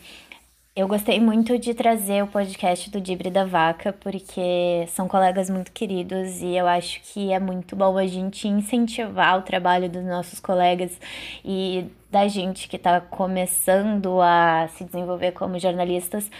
eu 0.73 0.87
gostei 0.87 1.19
muito 1.19 1.57
de 1.59 1.73
trazer 1.73 2.23
o 2.23 2.27
podcast 2.27 2.89
do 2.89 3.01
Dibre 3.01 3.29
da 3.29 3.43
Vaca, 3.43 3.91
porque 3.91 4.85
são 4.87 5.05
colegas 5.05 5.49
muito 5.49 5.69
queridos 5.71 6.41
e 6.41 6.55
eu 6.55 6.65
acho 6.65 7.01
que 7.01 7.33
é 7.33 7.39
muito 7.39 7.75
bom 7.75 7.97
a 7.97 8.07
gente 8.07 8.47
incentivar 8.47 9.37
o 9.37 9.41
trabalho 9.41 9.89
dos 9.89 10.03
nossos 10.05 10.39
colegas 10.39 10.97
e 11.43 11.85
da 12.09 12.25
gente 12.29 12.69
que 12.69 12.77
está 12.77 13.01
começando 13.01 14.21
a 14.21 14.69
se 14.69 14.85
desenvolver 14.85 15.33
como 15.33 15.59
jornalistas, 15.59 16.31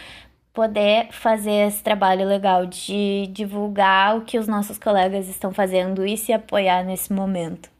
poder 0.54 1.08
fazer 1.12 1.68
esse 1.68 1.82
trabalho 1.82 2.26
legal 2.26 2.64
de 2.64 3.26
divulgar 3.32 4.16
o 4.16 4.22
que 4.22 4.38
os 4.38 4.46
nossos 4.46 4.78
colegas 4.78 5.28
estão 5.28 5.52
fazendo 5.52 6.06
e 6.06 6.16
se 6.16 6.32
apoiar 6.32 6.84
nesse 6.84 7.12
momento. 7.12 7.70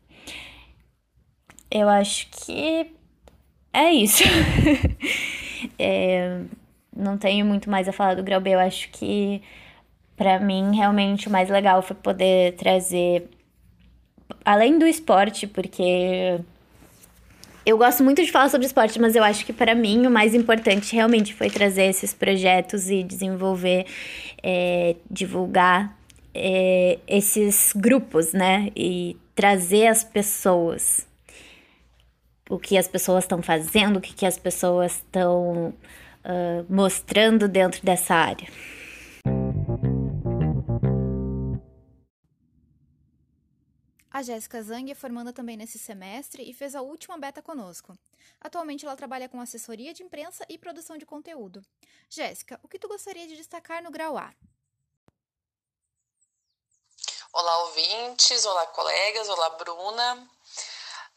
Eu 1.75 1.89
acho 1.89 2.29
que 2.31 2.93
é 3.73 3.91
isso. 3.95 4.23
é, 5.79 6.43
não 6.95 7.17
tenho 7.17 7.47
muito 7.47 7.71
mais 7.71 7.89
a 7.89 7.93
falar 7.93 8.15
do 8.15 8.23
Grau 8.23 8.43
B. 8.43 8.51
Eu 8.51 8.59
acho 8.59 8.91
que, 8.91 9.41
para 10.15 10.39
mim, 10.39 10.77
realmente 10.77 11.29
o 11.29 11.31
mais 11.31 11.49
legal 11.49 11.81
foi 11.81 11.97
poder 11.97 12.57
trazer, 12.57 13.27
além 14.45 14.79
do 14.79 14.87
esporte, 14.87 15.47
porque 15.47 16.39
eu 17.65 17.79
gosto 17.79 18.05
muito 18.05 18.23
de 18.23 18.31
falar 18.31 18.51
sobre 18.51 18.67
esporte, 18.67 19.01
mas 19.01 19.17
eu 19.17 19.25
acho 19.25 19.47
que 19.47 19.53
para 19.55 19.75
mim 19.75 20.07
o 20.07 20.11
mais 20.11 20.35
importante 20.35 20.95
realmente 20.95 21.33
foi 21.33 21.49
trazer 21.49 21.85
esses 21.85 22.13
projetos 22.13 22.91
e 22.91 23.03
desenvolver, 23.03 23.87
é, 24.43 24.97
divulgar 25.11 25.97
é, 26.35 26.99
esses 27.09 27.73
grupos, 27.75 28.35
né? 28.35 28.71
E 28.77 29.17
trazer 29.35 29.87
as 29.87 30.05
pessoas 30.05 31.11
o 32.53 32.59
que 32.59 32.77
as 32.77 32.87
pessoas 32.87 33.25
estão 33.25 33.43
fazendo, 33.43 33.97
o 33.97 34.01
que, 34.01 34.13
que 34.13 34.27
as 34.27 34.39
pessoas 34.39 34.97
estão 34.97 35.71
uh, 35.71 36.67
mostrando 36.69 37.49
dentro 37.49 37.83
dessa 37.83 38.15
área. 38.15 38.47
A 44.11 44.23
Jéssica 44.23 44.63
Zang 44.63 44.91
é 44.91 44.95
formanda 44.95 45.33
também 45.33 45.57
nesse 45.57 45.79
semestre 45.79 46.43
e 46.43 46.53
fez 46.53 46.75
a 46.75 46.83
última 46.83 47.17
beta 47.17 47.41
conosco. 47.41 47.97
Atualmente 48.39 48.85
ela 48.85 48.95
trabalha 48.95 49.31
com 49.31 49.41
assessoria 49.41 49.95
de 49.95 50.03
imprensa 50.03 50.45
e 50.47 50.59
produção 50.59 50.99
de 50.99 51.07
conteúdo. 51.07 51.63
Jéssica, 52.11 52.61
o 52.63 52.69
que 52.69 52.79
tu 52.79 52.87
gostaria 52.87 53.27
de 53.27 53.35
destacar 53.35 53.83
no 53.83 53.91
grau 53.91 54.19
A? 54.19 54.31
Olá, 57.33 57.59
ouvintes, 57.65 58.45
olá, 58.45 58.67
colegas, 58.67 59.27
olá, 59.31 59.49
Bruna. 59.51 60.29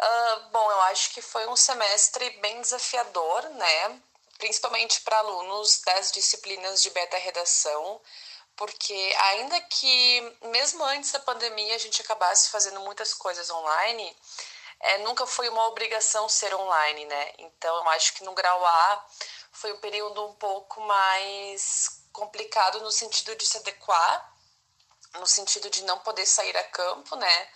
Uh, 0.02 0.50
bom, 0.52 0.72
eu 0.72 0.82
acho 0.82 1.12
que 1.12 1.22
foi 1.22 1.48
um 1.48 1.56
semestre 1.56 2.30
bem 2.42 2.62
desafiador, 2.62 3.44
né? 3.52 4.02
Principalmente 4.38 5.00
para 5.02 5.18
alunos 5.20 5.80
das 5.86 6.12
disciplinas 6.12 6.82
de 6.82 6.90
beta 6.90 7.18
redação, 7.18 8.02
porque 8.58 9.16
ainda 9.18 9.60
que 9.62 10.38
mesmo 10.44 10.84
antes 10.84 11.12
da 11.12 11.20
pandemia 11.20 11.76
a 11.76 11.80
gente 11.80 12.02
acabasse 12.02 12.50
fazendo 12.50 12.82
muitas 12.82 13.14
coisas 13.14 13.50
online, 13.50 14.18
é, 14.82 14.98
nunca 15.00 15.26
foi 15.26 15.48
uma 15.50 15.68
obrigação 15.68 16.28
ser 16.28 16.54
online, 16.54 17.06
né? 17.06 17.34
Então 17.40 17.76
eu 17.78 17.90
acho 17.90 18.14
que 18.14 18.24
no 18.24 18.34
grau 18.34 18.66
A 18.66 19.06
foi 19.54 19.72
um 19.72 19.78
período 19.78 20.26
um 20.26 20.34
pouco 20.36 20.82
mais 20.82 22.02
complicado 22.12 22.82
no 22.82 22.92
sentido 22.92 23.36
de 23.36 23.46
se 23.46 23.58
adequar, 23.58 24.34
no 25.16 25.26
sentido 25.28 25.70
de 25.70 25.84
não 25.86 26.00
poder 26.00 26.26
sair 26.26 26.56
a 26.58 26.64
campo, 26.66 27.16
né? 27.16 27.50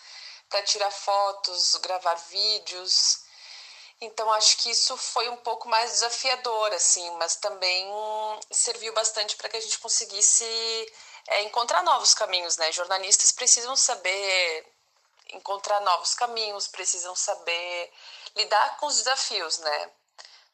Para 0.50 0.64
tirar 0.64 0.92
fotos, 0.92 1.76
gravar 1.76 2.16
vídeos. 2.16 3.22
Então 4.02 4.32
acho 4.34 4.58
que 4.58 4.72
isso 4.72 4.96
foi 4.98 5.28
um 5.30 5.38
pouco 5.38 5.68
mais 5.68 5.92
desafiador, 5.92 6.74
assim, 6.74 7.10
mas 7.18 7.36
também 7.36 7.88
serviu 8.52 8.94
bastante 8.94 9.36
para 9.36 9.50
que 9.50 9.58
a 9.58 9.62
gente 9.62 9.78
conseguisse 9.80 10.46
é, 11.28 11.44
encontrar 11.44 11.84
novos 11.84 12.14
caminhos, 12.14 12.58
né? 12.58 12.72
Jornalistas 12.72 13.32
precisam 13.32 13.76
saber 13.76 14.66
encontrar 15.32 15.82
novos 15.82 16.16
caminhos, 16.16 16.68
precisam 16.68 17.16
saber 17.16 17.94
lidar 18.36 18.78
com 18.78 18.88
os 18.88 18.98
desafios, 18.98 19.60
né? 19.60 19.92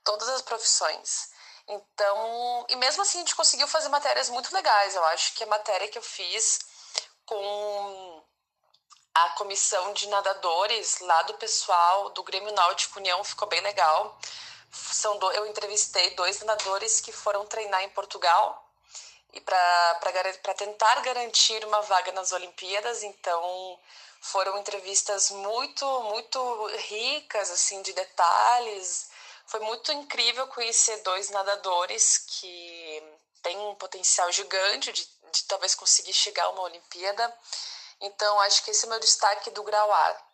Todas 0.03 0.27
as 0.29 0.41
profissões. 0.41 1.29
Então, 1.67 2.65
e 2.69 2.75
mesmo 2.75 3.01
assim 3.01 3.19
a 3.19 3.21
gente 3.21 3.35
conseguiu 3.35 3.67
fazer 3.67 3.89
matérias 3.89 4.29
muito 4.29 4.53
legais. 4.53 4.95
Eu 4.95 5.03
acho 5.05 5.33
que 5.33 5.43
a 5.43 5.47
matéria 5.47 5.87
que 5.87 5.97
eu 5.97 6.03
fiz 6.03 6.59
com 7.25 8.24
a 9.15 9.29
comissão 9.29 9.93
de 9.93 10.07
nadadores 10.09 10.99
lá 10.99 11.21
do 11.23 11.35
pessoal 11.35 12.09
do 12.09 12.21
Grêmio 12.21 12.51
Náutico 12.51 12.99
União 12.99 13.23
ficou 13.23 13.47
bem 13.47 13.61
legal. 13.61 14.19
São 14.69 15.17
do, 15.17 15.31
eu 15.31 15.45
entrevistei 15.47 16.09
dois 16.15 16.41
nadadores 16.41 16.99
que 16.99 17.13
foram 17.13 17.45
treinar 17.45 17.81
em 17.83 17.89
Portugal 17.91 18.61
e 19.31 19.39
para 19.39 20.53
tentar 20.57 21.01
garantir 21.01 21.63
uma 21.63 21.81
vaga 21.83 22.11
nas 22.11 22.33
Olimpíadas. 22.33 23.03
Então, 23.03 23.79
foram 24.19 24.57
entrevistas 24.57 25.31
muito, 25.31 25.85
muito 26.03 26.67
ricas, 26.89 27.49
assim, 27.51 27.81
de 27.81 27.93
detalhes. 27.93 29.09
Foi 29.45 29.61
muito 29.61 29.93
incrível 29.93 30.45
conhecer 30.47 30.97
dois 31.03 31.29
nadadores 31.29 32.17
que 32.17 33.03
têm 33.41 33.57
um 33.59 33.75
potencial 33.75 34.29
gigante 34.33 34.91
de, 34.91 35.07
de 35.31 35.43
talvez 35.45 35.73
conseguir 35.73 36.13
chegar 36.13 36.43
a 36.45 36.49
uma 36.49 36.63
Olimpíada. 36.63 37.33
Então, 38.01 38.39
acho 38.41 38.63
que 38.63 38.71
esse 38.71 38.85
é 38.85 38.87
o 38.87 38.89
meu 38.89 38.99
destaque 38.99 39.49
do 39.51 39.63
grau 39.63 39.91
A. 39.91 40.25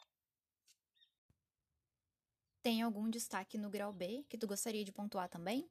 Tem 2.63 2.81
algum 2.81 3.09
destaque 3.09 3.57
no 3.57 3.69
grau 3.69 3.91
B 3.91 4.23
que 4.29 4.37
tu 4.37 4.47
gostaria 4.47 4.85
de 4.85 4.91
pontuar 4.91 5.27
também? 5.29 5.69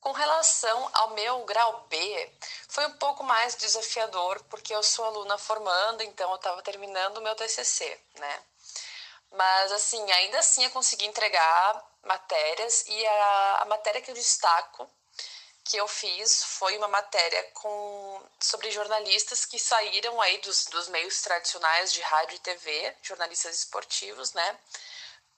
Com 0.00 0.12
relação 0.12 0.90
ao 0.92 1.10
meu 1.14 1.44
grau 1.44 1.86
B, 1.88 2.32
foi 2.68 2.86
um 2.86 2.96
pouco 2.98 3.24
mais 3.24 3.56
desafiador, 3.56 4.42
porque 4.44 4.72
eu 4.72 4.82
sou 4.82 5.04
aluna 5.04 5.36
formando, 5.36 6.02
então 6.02 6.30
eu 6.30 6.36
estava 6.36 6.62
terminando 6.62 7.16
o 7.16 7.22
meu 7.22 7.34
TCC, 7.34 8.00
né? 8.14 8.44
Mas, 9.32 9.72
assim, 9.72 10.10
ainda 10.12 10.38
assim 10.38 10.64
eu 10.64 10.70
consegui 10.70 11.06
entregar 11.06 11.84
matérias 12.04 12.84
e 12.86 13.06
a, 13.06 13.62
a 13.62 13.64
matéria 13.64 14.00
que 14.00 14.10
eu 14.10 14.14
destaco 14.14 14.88
que 15.66 15.76
eu 15.76 15.88
fiz 15.88 16.44
foi 16.44 16.76
uma 16.78 16.86
matéria 16.86 17.42
com, 17.54 18.22
sobre 18.40 18.70
jornalistas 18.70 19.44
que 19.44 19.58
saíram 19.58 20.20
aí 20.20 20.38
dos, 20.38 20.66
dos 20.66 20.88
meios 20.88 21.20
tradicionais 21.20 21.92
de 21.92 22.00
rádio 22.00 22.36
e 22.36 22.38
TV, 22.38 22.96
jornalistas 23.02 23.58
esportivos, 23.58 24.32
né? 24.32 24.58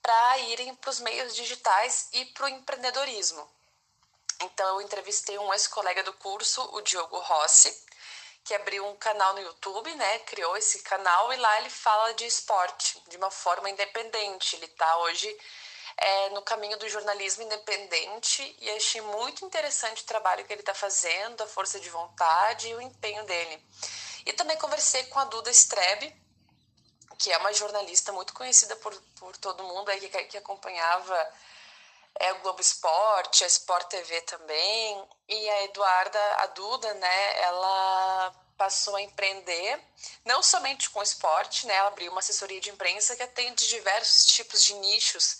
Para 0.01 0.37
irem 0.39 0.75
para 0.75 0.91
os 0.91 0.99
meios 0.99 1.35
digitais 1.35 2.09
e 2.13 2.25
para 2.25 2.45
o 2.45 2.49
empreendedorismo. 2.49 3.49
Então, 4.41 4.75
eu 4.75 4.81
entrevistei 4.81 5.37
um 5.39 5.51
ex-colega 5.51 6.03
do 6.03 6.13
curso, 6.13 6.61
o 6.73 6.81
Diogo 6.81 7.19
Rossi, 7.19 7.75
que 8.43 8.53
abriu 8.53 8.87
um 8.87 8.95
canal 8.95 9.33
no 9.33 9.41
YouTube, 9.41 9.93
né? 9.95 10.19
Criou 10.19 10.55
esse 10.55 10.79
canal 10.83 11.33
e 11.33 11.37
lá 11.37 11.59
ele 11.59 11.69
fala 11.69 12.13
de 12.13 12.25
esporte 12.25 13.01
de 13.07 13.17
uma 13.17 13.31
forma 13.31 13.69
independente. 13.69 14.55
Ele 14.55 14.65
está 14.65 14.97
hoje 14.97 15.37
é, 16.01 16.29
no 16.29 16.41
caminho 16.41 16.77
do 16.77 16.87
jornalismo 16.87 17.43
independente 17.43 18.55
e 18.59 18.69
achei 18.71 19.01
muito 19.01 19.45
interessante 19.45 20.03
o 20.03 20.05
trabalho 20.05 20.45
que 20.45 20.53
ele 20.53 20.61
está 20.61 20.73
fazendo, 20.73 21.41
a 21.43 21.47
força 21.47 21.79
de 21.79 21.89
vontade 21.89 22.69
e 22.69 22.75
o 22.75 22.81
empenho 22.81 23.23
dele. 23.25 23.61
E 24.25 24.33
também 24.33 24.57
conversei 24.57 25.03
com 25.05 25.19
a 25.19 25.25
Duda 25.25 25.51
Strebe, 25.51 26.15
que 27.17 27.31
é 27.31 27.37
uma 27.37 27.53
jornalista 27.53 28.13
muito 28.13 28.33
conhecida 28.33 28.75
por, 28.77 28.95
por 29.19 29.35
todo 29.37 29.63
mundo 29.63 29.89
aí 29.89 29.99
que, 29.99 30.23
que 30.25 30.37
acompanhava 30.37 31.33
é 32.19 32.33
o 32.33 32.39
Globo 32.39 32.61
Esporte, 32.61 33.43
a 33.43 33.47
Sport 33.47 33.87
TV 33.87 34.21
também, 34.21 35.03
e 35.27 35.49
a 35.49 35.63
Eduarda, 35.63 36.19
a 36.37 36.47
Duda, 36.47 36.93
né, 36.95 37.41
ela 37.41 38.35
passou 38.57 38.97
a 38.97 39.01
empreender, 39.01 39.79
não 40.25 40.43
somente 40.43 40.89
com 40.89 41.01
esporte, 41.01 41.65
né, 41.65 41.75
ela 41.75 41.87
abriu 41.87 42.11
uma 42.11 42.19
assessoria 42.19 42.59
de 42.59 42.69
imprensa 42.69 43.15
que 43.15 43.23
atende 43.23 43.67
diversos 43.69 44.25
tipos 44.25 44.63
de 44.63 44.73
nichos, 44.75 45.39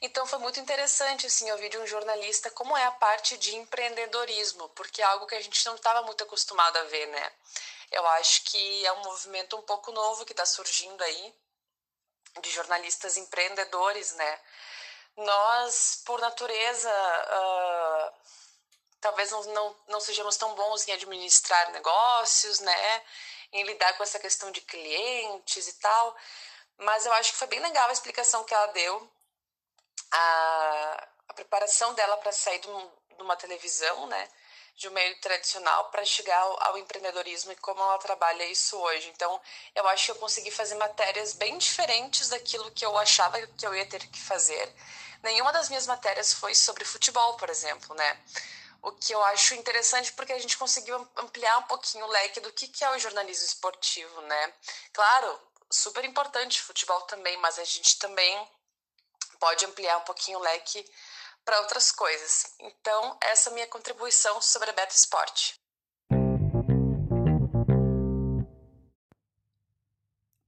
então 0.00 0.26
foi 0.26 0.38
muito 0.38 0.60
interessante, 0.60 1.26
assim, 1.26 1.50
ouvir 1.50 1.68
de 1.68 1.78
um 1.78 1.86
jornalista 1.86 2.50
como 2.50 2.76
é 2.76 2.84
a 2.84 2.92
parte 2.92 3.36
de 3.38 3.56
empreendedorismo, 3.56 4.68
porque 4.70 5.02
é 5.02 5.04
algo 5.04 5.26
que 5.26 5.34
a 5.34 5.40
gente 5.40 5.64
não 5.66 5.74
estava 5.74 6.02
muito 6.02 6.22
acostumado 6.24 6.76
a 6.76 6.84
ver, 6.84 7.06
né, 7.06 7.32
eu 7.90 8.06
acho 8.08 8.42
que 8.44 8.86
é 8.86 8.92
um 8.92 9.02
movimento 9.02 9.56
um 9.56 9.62
pouco 9.62 9.90
novo 9.92 10.24
que 10.24 10.32
está 10.32 10.44
surgindo 10.44 11.02
aí, 11.02 11.34
de 12.40 12.50
jornalistas 12.50 13.16
empreendedores, 13.16 14.12
né, 14.12 14.40
nós, 15.18 16.00
por 16.04 16.20
natureza, 16.20 16.90
uh, 16.90 18.12
talvez 19.00 19.30
não, 19.30 19.42
não, 19.44 19.76
não 19.88 20.00
sejamos 20.00 20.36
tão 20.36 20.54
bons 20.54 20.86
em 20.86 20.92
administrar 20.92 21.70
negócios, 21.72 22.60
né? 22.60 23.02
Em 23.52 23.64
lidar 23.64 23.96
com 23.96 24.02
essa 24.02 24.18
questão 24.18 24.50
de 24.50 24.60
clientes 24.60 25.66
e 25.66 25.72
tal. 25.74 26.16
Mas 26.78 27.06
eu 27.06 27.12
acho 27.14 27.32
que 27.32 27.38
foi 27.38 27.48
bem 27.48 27.60
legal 27.60 27.88
a 27.88 27.92
explicação 27.92 28.44
que 28.44 28.54
ela 28.54 28.66
deu, 28.68 29.10
a, 30.10 31.08
a 31.28 31.34
preparação 31.34 31.94
dela 31.94 32.16
para 32.18 32.32
sair 32.32 32.58
de, 32.60 32.68
um, 32.68 32.90
de 33.16 33.22
uma 33.22 33.36
televisão, 33.36 34.06
né? 34.06 34.28
de 34.78 34.88
um 34.88 34.92
meio 34.92 35.20
tradicional 35.20 35.86
para 35.90 36.04
chegar 36.04 36.38
ao, 36.38 36.62
ao, 36.68 36.78
empreendedorismo 36.78 37.50
e 37.50 37.56
como 37.56 37.82
ela 37.82 37.98
trabalha 37.98 38.44
isso 38.44 38.78
hoje. 38.78 39.08
Então, 39.08 39.40
eu 39.74 39.86
acho 39.88 40.04
que 40.04 40.10
eu 40.12 40.16
consegui 40.16 40.52
fazer 40.52 40.76
matérias 40.76 41.32
bem 41.32 41.58
diferentes 41.58 42.28
daquilo 42.28 42.70
que 42.70 42.86
eu 42.86 42.96
achava 42.96 43.44
que 43.44 43.66
eu 43.66 43.74
ia 43.74 43.84
ter 43.86 44.06
que 44.06 44.20
fazer. 44.20 44.72
Nenhuma 45.20 45.52
das 45.52 45.68
minhas 45.68 45.86
matérias 45.88 46.32
foi 46.32 46.54
sobre 46.54 46.84
futebol, 46.84 47.34
por 47.36 47.50
exemplo, 47.50 47.92
né? 47.96 48.20
O 48.80 48.92
que 48.92 49.12
eu 49.12 49.22
acho 49.24 49.54
interessante 49.54 50.12
porque 50.12 50.32
a 50.32 50.38
gente 50.38 50.56
conseguiu 50.56 50.96
ampliar 51.16 51.58
um 51.58 51.64
pouquinho 51.64 52.04
o 52.06 52.10
leque 52.10 52.38
do 52.38 52.52
que, 52.52 52.68
que 52.68 52.84
é 52.84 52.90
o 52.90 52.98
jornalismo 53.00 53.46
esportivo, 53.46 54.20
né? 54.22 54.54
Claro, 54.92 55.40
super 55.68 56.04
importante 56.04 56.62
futebol 56.62 57.00
também, 57.02 57.36
mas 57.38 57.58
a 57.58 57.64
gente 57.64 57.98
também 57.98 58.48
pode 59.38 59.64
ampliar 59.64 59.98
um 59.98 60.04
pouquinho 60.04 60.38
o 60.38 60.42
leque 60.42 60.84
para 61.44 61.60
outras 61.60 61.90
coisas. 61.90 62.54
Então, 62.60 63.18
essa 63.22 63.48
é 63.48 63.50
a 63.52 63.54
minha 63.54 63.66
contribuição 63.66 64.40
sobre 64.40 64.70
a 64.70 64.72
Beta 64.72 64.94
Esporte. 64.94 65.54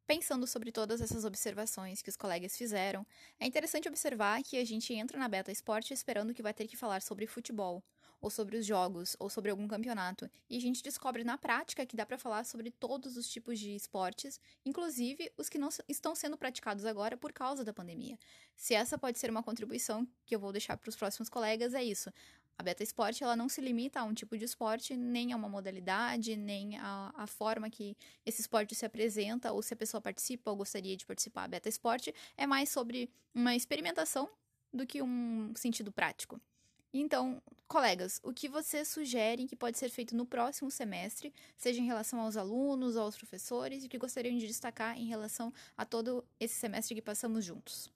Pensando 0.06 0.44
sobre 0.44 0.72
todas 0.72 1.00
essas 1.00 1.24
observações 1.24 2.02
que 2.02 2.10
os 2.10 2.16
colegas 2.16 2.56
fizeram, 2.56 3.06
é 3.38 3.46
interessante 3.46 3.88
observar 3.88 4.42
que 4.42 4.58
a 4.58 4.64
gente 4.64 4.92
entra 4.92 5.16
na 5.16 5.28
Beta 5.28 5.52
Esporte 5.52 5.94
esperando 5.94 6.34
que 6.34 6.42
vai 6.42 6.52
ter 6.52 6.66
que 6.66 6.76
falar 6.76 7.00
sobre 7.00 7.28
futebol, 7.28 7.80
ou 8.20 8.30
sobre 8.30 8.56
os 8.56 8.66
jogos, 8.66 9.16
ou 9.18 9.30
sobre 9.30 9.50
algum 9.50 9.66
campeonato, 9.66 10.30
e 10.48 10.56
a 10.56 10.60
gente 10.60 10.82
descobre 10.82 11.24
na 11.24 11.38
prática 11.38 11.86
que 11.86 11.96
dá 11.96 12.04
para 12.04 12.18
falar 12.18 12.44
sobre 12.44 12.70
todos 12.70 13.16
os 13.16 13.28
tipos 13.28 13.58
de 13.58 13.74
esportes, 13.74 14.40
inclusive 14.64 15.32
os 15.36 15.48
que 15.48 15.58
não 15.58 15.68
estão 15.88 16.14
sendo 16.14 16.36
praticados 16.36 16.84
agora 16.84 17.16
por 17.16 17.32
causa 17.32 17.64
da 17.64 17.72
pandemia. 17.72 18.18
Se 18.56 18.74
essa 18.74 18.98
pode 18.98 19.18
ser 19.18 19.30
uma 19.30 19.42
contribuição 19.42 20.06
que 20.26 20.34
eu 20.34 20.40
vou 20.40 20.52
deixar 20.52 20.76
para 20.76 20.88
os 20.88 20.96
próximos 20.96 21.28
colegas, 21.28 21.74
é 21.74 21.82
isso. 21.82 22.12
A 22.60 22.62
beta 22.62 22.82
esporte 22.82 23.24
ela 23.24 23.34
não 23.34 23.48
se 23.48 23.58
limita 23.58 24.00
a 24.00 24.04
um 24.04 24.12
tipo 24.12 24.36
de 24.36 24.44
esporte, 24.44 24.94
nem 24.94 25.32
a 25.32 25.36
uma 25.36 25.48
modalidade, 25.48 26.36
nem 26.36 26.76
a, 26.76 27.10
a 27.16 27.26
forma 27.26 27.70
que 27.70 27.96
esse 28.26 28.42
esporte 28.42 28.74
se 28.74 28.84
apresenta, 28.84 29.50
ou 29.50 29.62
se 29.62 29.72
a 29.72 29.76
pessoa 29.76 29.98
participa 29.98 30.50
ou 30.50 30.58
gostaria 30.58 30.94
de 30.94 31.06
participar. 31.06 31.44
A 31.44 31.48
beta 31.48 31.70
esporte 31.70 32.14
é 32.36 32.46
mais 32.46 32.68
sobre 32.68 33.10
uma 33.34 33.56
experimentação 33.56 34.28
do 34.70 34.86
que 34.86 35.00
um 35.00 35.54
sentido 35.56 35.90
prático. 35.90 36.38
Então, 36.92 37.40
colegas, 37.68 38.20
o 38.24 38.32
que 38.32 38.48
vocês 38.48 38.88
sugerem 38.88 39.46
que 39.46 39.54
pode 39.54 39.78
ser 39.78 39.88
feito 39.90 40.16
no 40.16 40.26
próximo 40.26 40.70
semestre, 40.70 41.32
seja 41.56 41.80
em 41.80 41.86
relação 41.86 42.20
aos 42.20 42.36
alunos, 42.36 42.96
aos 42.96 43.16
professores, 43.16 43.84
e 43.84 43.88
que 43.88 43.96
gostariam 43.96 44.36
de 44.36 44.46
destacar 44.46 44.98
em 44.98 45.06
relação 45.06 45.52
a 45.78 45.84
todo 45.84 46.24
esse 46.40 46.54
semestre 46.54 46.96
que 46.96 47.02
passamos 47.02 47.44
juntos? 47.44 47.90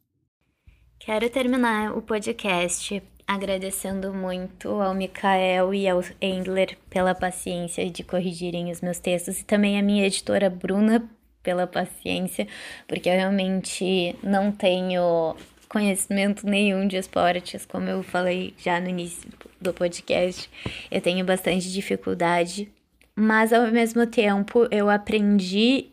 Quero 0.99 1.29
terminar 1.29 1.97
o 1.97 2.01
podcast 2.01 3.03
agradecendo 3.27 4.13
muito 4.15 4.69
ao 4.81 4.95
Mikael 4.95 5.75
e 5.75 5.89
ao 5.89 6.01
Endler 6.21 6.79
pela 6.89 7.15
paciência 7.15 7.91
de 7.91 8.05
corrigirem 8.05 8.71
os 8.71 8.81
meus 8.81 8.99
textos 8.99 9.41
e 9.41 9.45
também 9.45 9.79
a 9.79 9.83
minha 9.83 10.07
editora 10.07 10.49
Bruna 10.49 11.11
pela 11.43 11.67
paciência, 11.67 12.47
porque 12.87 13.09
eu 13.09 13.15
realmente 13.15 14.17
não 14.23 14.51
tenho 14.51 15.37
conhecimento 15.75 16.47
nenhum 16.47 16.87
de 16.87 16.97
esportes, 16.97 17.67
como 17.67 17.89
eu 17.89 18.01
falei 18.05 18.55
já 18.57 18.81
no 18.81 18.89
início 18.89 19.29
do 19.61 19.75
podcast. 19.75 20.49
Eu 20.89 21.01
tenho 21.01 21.25
bastante 21.25 21.73
dificuldade, 21.73 22.71
mas 23.17 23.53
ao 23.53 23.67
mesmo 23.73 24.07
tempo 24.07 24.69
eu 24.71 24.89
aprendi 24.89 25.87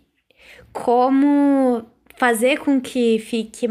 como 0.71 1.83
fazer 2.15 2.59
com 2.59 2.79
que 2.79 3.17
fique 3.17 3.67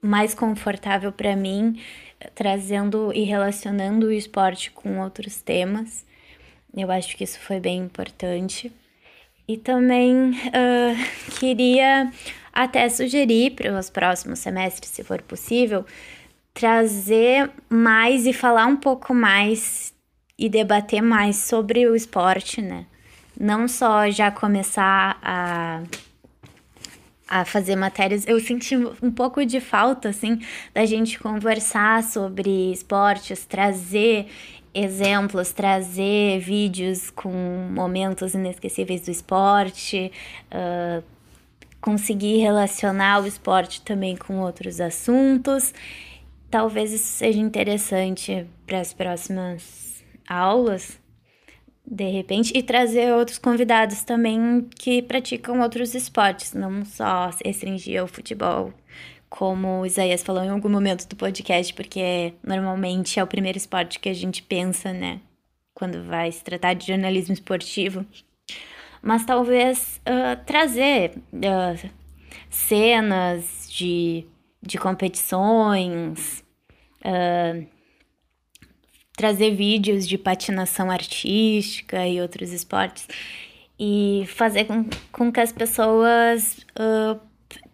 mais 0.00 0.32
confortável 0.32 1.10
para 1.10 1.34
mim 1.34 1.76
trazendo 2.36 3.12
e 3.12 3.24
relacionando 3.24 4.06
o 4.06 4.12
esporte 4.12 4.70
com 4.70 5.00
outros 5.00 5.42
temas. 5.42 6.06
Eu 6.72 6.88
acho 6.92 7.16
que 7.16 7.24
isso 7.24 7.40
foi 7.40 7.58
bem 7.58 7.80
importante. 7.80 8.72
E 9.48 9.56
também 9.56 10.30
uh, 10.30 11.34
queria 11.40 12.12
até 12.52 12.88
sugerir 12.88 13.52
para 13.52 13.78
os 13.78 13.88
próximos 13.88 14.38
semestres, 14.40 14.90
se 14.90 15.02
for 15.02 15.22
possível, 15.22 15.84
trazer 16.52 17.50
mais 17.68 18.26
e 18.26 18.32
falar 18.32 18.66
um 18.66 18.76
pouco 18.76 19.14
mais 19.14 19.94
e 20.38 20.48
debater 20.48 21.02
mais 21.02 21.36
sobre 21.36 21.86
o 21.86 21.94
esporte, 21.94 22.60
né? 22.60 22.86
Não 23.38 23.66
só 23.66 24.10
já 24.10 24.30
começar 24.30 25.18
a 25.22 25.82
a 27.32 27.46
fazer 27.46 27.76
matérias, 27.76 28.26
eu 28.28 28.38
senti 28.38 28.76
um 28.76 29.10
pouco 29.10 29.42
de 29.46 29.58
falta, 29.58 30.10
assim, 30.10 30.38
da 30.74 30.84
gente 30.84 31.18
conversar 31.18 32.02
sobre 32.02 32.70
esportes, 32.70 33.46
trazer 33.46 34.26
exemplos, 34.74 35.50
trazer 35.50 36.40
vídeos 36.40 37.08
com 37.08 37.32
momentos 37.70 38.34
inesquecíveis 38.34 39.00
do 39.00 39.10
esporte, 39.10 40.12
uh, 40.52 41.02
conseguir 41.82 42.38
relacionar 42.38 43.20
o 43.20 43.26
esporte 43.26 43.82
também 43.82 44.16
com 44.16 44.38
outros 44.38 44.80
assuntos. 44.80 45.74
Talvez 46.48 46.92
isso 46.92 47.08
seja 47.08 47.40
interessante 47.40 48.46
para 48.66 48.80
as 48.80 48.94
próximas 48.94 50.04
aulas, 50.28 51.00
de 51.84 52.08
repente, 52.08 52.56
e 52.56 52.62
trazer 52.62 53.12
outros 53.12 53.38
convidados 53.38 54.04
também 54.04 54.68
que 54.78 55.02
praticam 55.02 55.60
outros 55.60 55.94
esportes, 55.94 56.54
não 56.54 56.84
só 56.84 57.30
restringir 57.44 58.00
ao 58.00 58.06
futebol, 58.06 58.72
como 59.28 59.80
o 59.80 59.86
Isaías 59.86 60.22
falou 60.22 60.44
em 60.44 60.50
algum 60.50 60.68
momento 60.68 61.08
do 61.08 61.16
podcast, 61.16 61.74
porque 61.74 62.34
normalmente 62.46 63.18
é 63.18 63.24
o 63.24 63.26
primeiro 63.26 63.58
esporte 63.58 63.98
que 63.98 64.08
a 64.08 64.14
gente 64.14 64.42
pensa, 64.42 64.92
né? 64.92 65.20
Quando 65.74 66.04
vai 66.04 66.30
se 66.30 66.44
tratar 66.44 66.74
de 66.74 66.86
jornalismo 66.86 67.32
esportivo. 67.32 68.06
Mas 69.02 69.24
talvez 69.26 70.00
uh, 70.06 70.44
trazer 70.46 71.10
uh, 71.16 71.90
cenas 72.48 73.68
de, 73.68 74.24
de 74.62 74.78
competições, 74.78 76.44
uh, 77.04 77.66
trazer 79.16 79.50
vídeos 79.56 80.06
de 80.06 80.16
patinação 80.16 80.90
artística 80.90 82.06
e 82.06 82.20
outros 82.20 82.52
esportes 82.52 83.08
e 83.78 84.24
fazer 84.28 84.64
com, 84.66 84.84
com 85.10 85.32
que 85.32 85.40
as 85.40 85.50
pessoas 85.50 86.64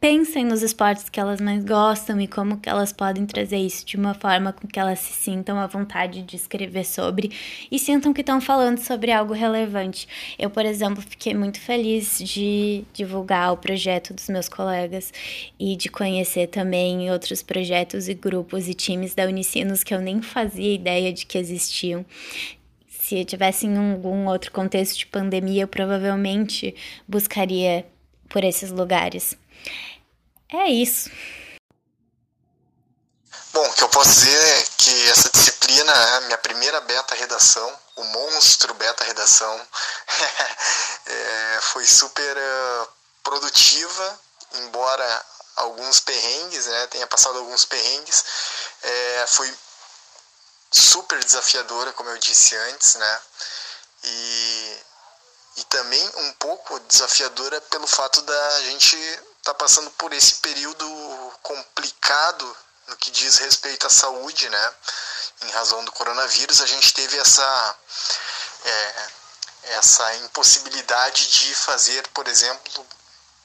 pensem 0.01 0.45
nos 0.45 0.63
esportes 0.63 1.09
que 1.09 1.19
elas 1.19 1.41
mais 1.41 1.65
gostam 1.65 2.21
e 2.21 2.29
como 2.29 2.59
que 2.59 2.69
elas 2.69 2.93
podem 2.93 3.27
trazer 3.27 3.57
isso 3.57 3.85
de 3.85 3.97
uma 3.97 4.15
forma 4.15 4.53
com 4.53 4.69
que 4.69 4.79
elas 4.79 5.01
se 5.01 5.13
sintam 5.13 5.59
à 5.59 5.67
vontade 5.67 6.23
de 6.23 6.37
escrever 6.37 6.85
sobre 6.85 7.33
e 7.71 7.79
sintam 7.79 8.13
que 8.13 8.21
estão 8.21 8.41
falando 8.41 8.79
sobre 8.79 9.11
algo 9.11 9.33
relevante. 9.33 10.07
Eu, 10.39 10.51
por 10.51 10.65
exemplo, 10.65 11.03
fiquei 11.03 11.35
muito 11.35 11.61
feliz 11.61 12.19
de 12.19 12.85
divulgar 12.93 13.53
o 13.53 13.57
projeto 13.57 14.15
dos 14.15 14.29
meus 14.29 14.49
colegas 14.49 15.13
e 15.59 15.75
de 15.75 15.89
conhecer 15.89 16.47
também 16.47 17.11
outros 17.11 17.43
projetos 17.43 18.09
e 18.09 18.15
grupos 18.15 18.69
e 18.69 18.75
times 18.75 19.15
da 19.15 19.25
Unicinos 19.25 19.83
que 19.83 19.95
eu 19.95 20.01
nem 20.01 20.23
fazia 20.23 20.75
ideia 20.75 21.13
de 21.13 21.27
que 21.27 21.39
existiam 21.39 22.07
se 22.87 23.25
tivesse 23.25 23.67
em 23.67 23.75
algum 23.75 24.27
outro 24.27 24.53
contexto 24.53 24.99
de 24.99 25.07
pandemia, 25.07 25.63
eu 25.63 25.69
provavelmente 25.69 26.75
buscaria 27.09 27.87
por 28.29 28.45
esses 28.45 28.71
lugares. 28.71 29.35
É 30.51 30.67
isso. 30.71 31.11
Bom, 33.53 33.67
o 33.69 33.75
que 33.75 33.83
eu 33.83 33.89
posso 33.89 34.11
dizer 34.11 34.39
é 34.39 34.63
que 34.79 35.11
essa 35.11 35.31
disciplina 35.31 35.93
é 35.93 36.17
a 36.17 36.21
minha 36.23 36.39
primeira 36.39 36.81
beta 36.83 37.15
redação, 37.15 37.81
o 37.97 38.05
monstro 38.05 38.73
beta 38.75 39.05
redação, 39.05 39.69
é, 41.07 41.59
foi 41.63 41.87
super 41.87 42.37
uh, 42.37 42.89
produtiva, 43.23 44.21
embora 44.55 45.27
alguns 45.57 46.01
perrengues, 46.01 46.67
né, 46.67 46.87
tenha 46.87 47.07
passado 47.07 47.39
alguns 47.39 47.65
perrengues, 47.65 48.25
é, 48.83 49.27
foi 49.29 49.53
super 50.71 51.23
desafiadora, 51.25 51.93
como 51.95 52.11
eu 52.11 52.19
disse 52.19 52.55
antes, 52.57 52.95
né, 52.95 53.21
e, 54.05 54.79
e 55.57 55.65
também 55.65 56.13
um 56.17 56.33
pouco 56.35 56.79
desafiadora 56.81 57.61
pelo 57.63 57.87
fato 57.87 58.23
da 58.23 58.61
gente 58.63 59.21
está 59.49 59.55
passando 59.55 59.91
por 59.93 60.13
esse 60.13 60.35
período 60.35 61.33
complicado 61.43 62.57
no 62.89 62.97
que 62.97 63.11
diz 63.11 63.39
respeito 63.39 63.87
à 63.87 63.91
saúde, 63.91 64.47
né? 64.51 64.75
Em 65.43 65.51
razão 65.53 65.83
do 65.85 65.93
coronavírus, 65.93 66.61
a 66.61 66.67
gente 66.67 66.93
teve 66.93 67.17
essa, 67.19 67.77
é, 68.65 69.07
essa 69.79 70.17
impossibilidade 70.17 71.29
de 71.29 71.55
fazer, 71.55 72.07
por 72.09 72.29
exemplo, 72.29 72.87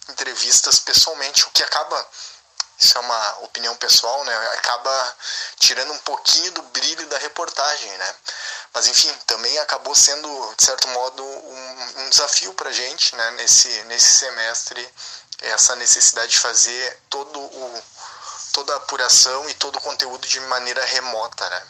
entrevistas 0.09 0.79
pessoalmente, 0.79 1.45
o 1.47 1.51
que 1.51 1.63
acaba, 1.63 2.09
isso 2.77 2.97
é 2.97 3.01
uma 3.01 3.39
opinião 3.43 3.75
pessoal, 3.77 4.25
né? 4.25 4.35
Acaba 4.57 5.15
tirando 5.59 5.93
um 5.93 5.99
pouquinho 5.99 6.51
do 6.51 6.63
brilho 6.63 7.07
da 7.07 7.17
reportagem, 7.19 7.91
né? 7.97 8.15
Mas 8.73 8.87
enfim, 8.87 9.13
também 9.25 9.57
acabou 9.59 9.95
sendo, 9.95 10.55
de 10.57 10.65
certo 10.65 10.87
modo, 10.89 11.23
um, 11.23 11.99
um 11.99 12.09
desafio 12.09 12.53
para 12.55 12.71
gente 12.71 13.15
né? 13.15 13.31
nesse, 13.31 13.69
nesse 13.83 14.17
semestre 14.17 14.93
essa 15.43 15.75
necessidade 15.75 16.31
de 16.31 16.39
fazer 16.39 16.99
todo 17.09 17.39
o, 17.39 17.83
toda 18.53 18.73
a 18.73 18.77
apuração 18.77 19.49
e 19.49 19.53
todo 19.55 19.77
o 19.77 19.81
conteúdo 19.81 20.27
de 20.27 20.39
maneira 20.41 20.83
remota, 20.85 21.49
né? 21.49 21.67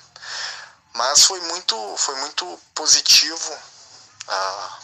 Mas 0.94 1.26
foi 1.26 1.40
muito, 1.42 1.98
foi 1.98 2.16
muito 2.16 2.60
positivo 2.76 3.58
ah, 4.28 4.80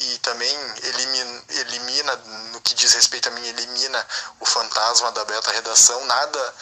e 0.00 0.18
também 0.18 0.54
elimina, 0.82 1.44
elimina, 1.48 2.16
no 2.52 2.60
que 2.60 2.74
diz 2.74 2.92
respeito 2.92 3.28
a 3.28 3.32
mim, 3.32 3.46
elimina 3.46 4.06
o 4.38 4.46
fantasma 4.46 5.10
da 5.12 5.24
beta 5.24 5.50
redação, 5.50 6.04
nada 6.04 6.54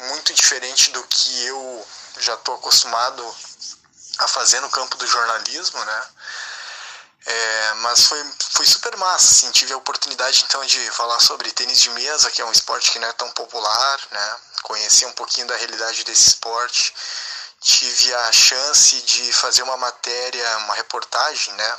muito 0.00 0.32
diferente 0.32 0.90
do 0.90 1.02
que 1.04 1.46
eu 1.46 1.86
já 2.18 2.34
estou 2.34 2.54
acostumado 2.54 3.22
a 4.18 4.28
fazer 4.28 4.60
no 4.60 4.70
campo 4.70 4.96
do 4.96 5.06
jornalismo, 5.06 5.84
né? 5.84 6.08
É, 7.26 7.74
mas 7.74 8.06
foi, 8.06 8.22
foi 8.50 8.66
super 8.66 8.94
massa, 8.98 9.24
assim, 9.24 9.50
tive 9.50 9.72
a 9.72 9.78
oportunidade 9.78 10.44
então 10.46 10.62
de 10.66 10.90
falar 10.90 11.18
sobre 11.20 11.50
tênis 11.52 11.80
de 11.80 11.88
mesa, 11.90 12.30
que 12.30 12.42
é 12.42 12.44
um 12.44 12.52
esporte 12.52 12.90
que 12.90 12.98
não 12.98 13.08
é 13.08 13.12
tão 13.14 13.30
popular, 13.30 14.00
né? 14.10 14.36
Conheci 14.62 15.06
um 15.06 15.12
pouquinho 15.12 15.46
da 15.46 15.56
realidade 15.56 16.04
desse 16.04 16.28
esporte. 16.28 16.94
Tive 17.60 18.14
a 18.14 18.32
chance 18.32 19.00
de 19.02 19.32
fazer 19.32 19.62
uma 19.62 19.76
matéria, 19.78 20.58
uma 20.58 20.74
reportagem, 20.74 21.54
né? 21.54 21.78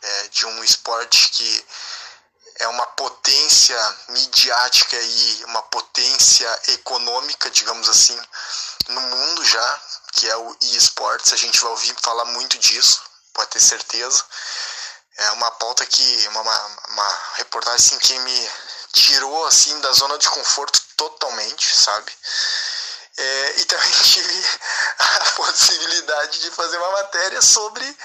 É, 0.00 0.28
de 0.28 0.46
um 0.46 0.64
esporte 0.64 1.28
que 1.30 1.66
é 2.60 2.68
uma 2.68 2.86
potência 2.86 3.96
midiática 4.08 4.96
e 4.96 5.44
uma 5.44 5.62
potência 5.64 6.60
econômica, 6.68 7.50
digamos 7.50 7.88
assim, 7.90 8.18
no 8.88 9.00
mundo 9.02 9.44
já, 9.44 9.80
que 10.12 10.28
é 10.30 10.36
o 10.36 10.56
eSports. 10.62 11.32
A 11.34 11.36
gente 11.36 11.60
vai 11.60 11.70
ouvir 11.72 11.94
falar 12.00 12.24
muito 12.26 12.58
disso, 12.58 13.02
pode 13.34 13.50
ter 13.50 13.60
certeza 13.60 14.24
é 15.18 15.30
uma 15.32 15.50
pauta 15.52 15.84
que 15.84 16.28
uma, 16.28 16.40
uma, 16.88 17.18
reportagem 17.34 17.76
assim 17.76 17.98
que 17.98 18.18
me 18.20 18.50
tirou 18.92 19.46
assim 19.46 19.78
da 19.80 19.92
zona 19.92 20.16
de 20.16 20.28
conforto 20.30 20.80
totalmente, 20.96 21.74
sabe? 21.74 22.12
É, 23.16 23.60
e 23.60 23.64
também 23.64 23.92
tive 24.02 24.44
a 24.98 25.30
possibilidade 25.32 26.40
de 26.40 26.50
fazer 26.52 26.78
uma 26.78 26.92
matéria 26.92 27.42
sobre 27.42 27.98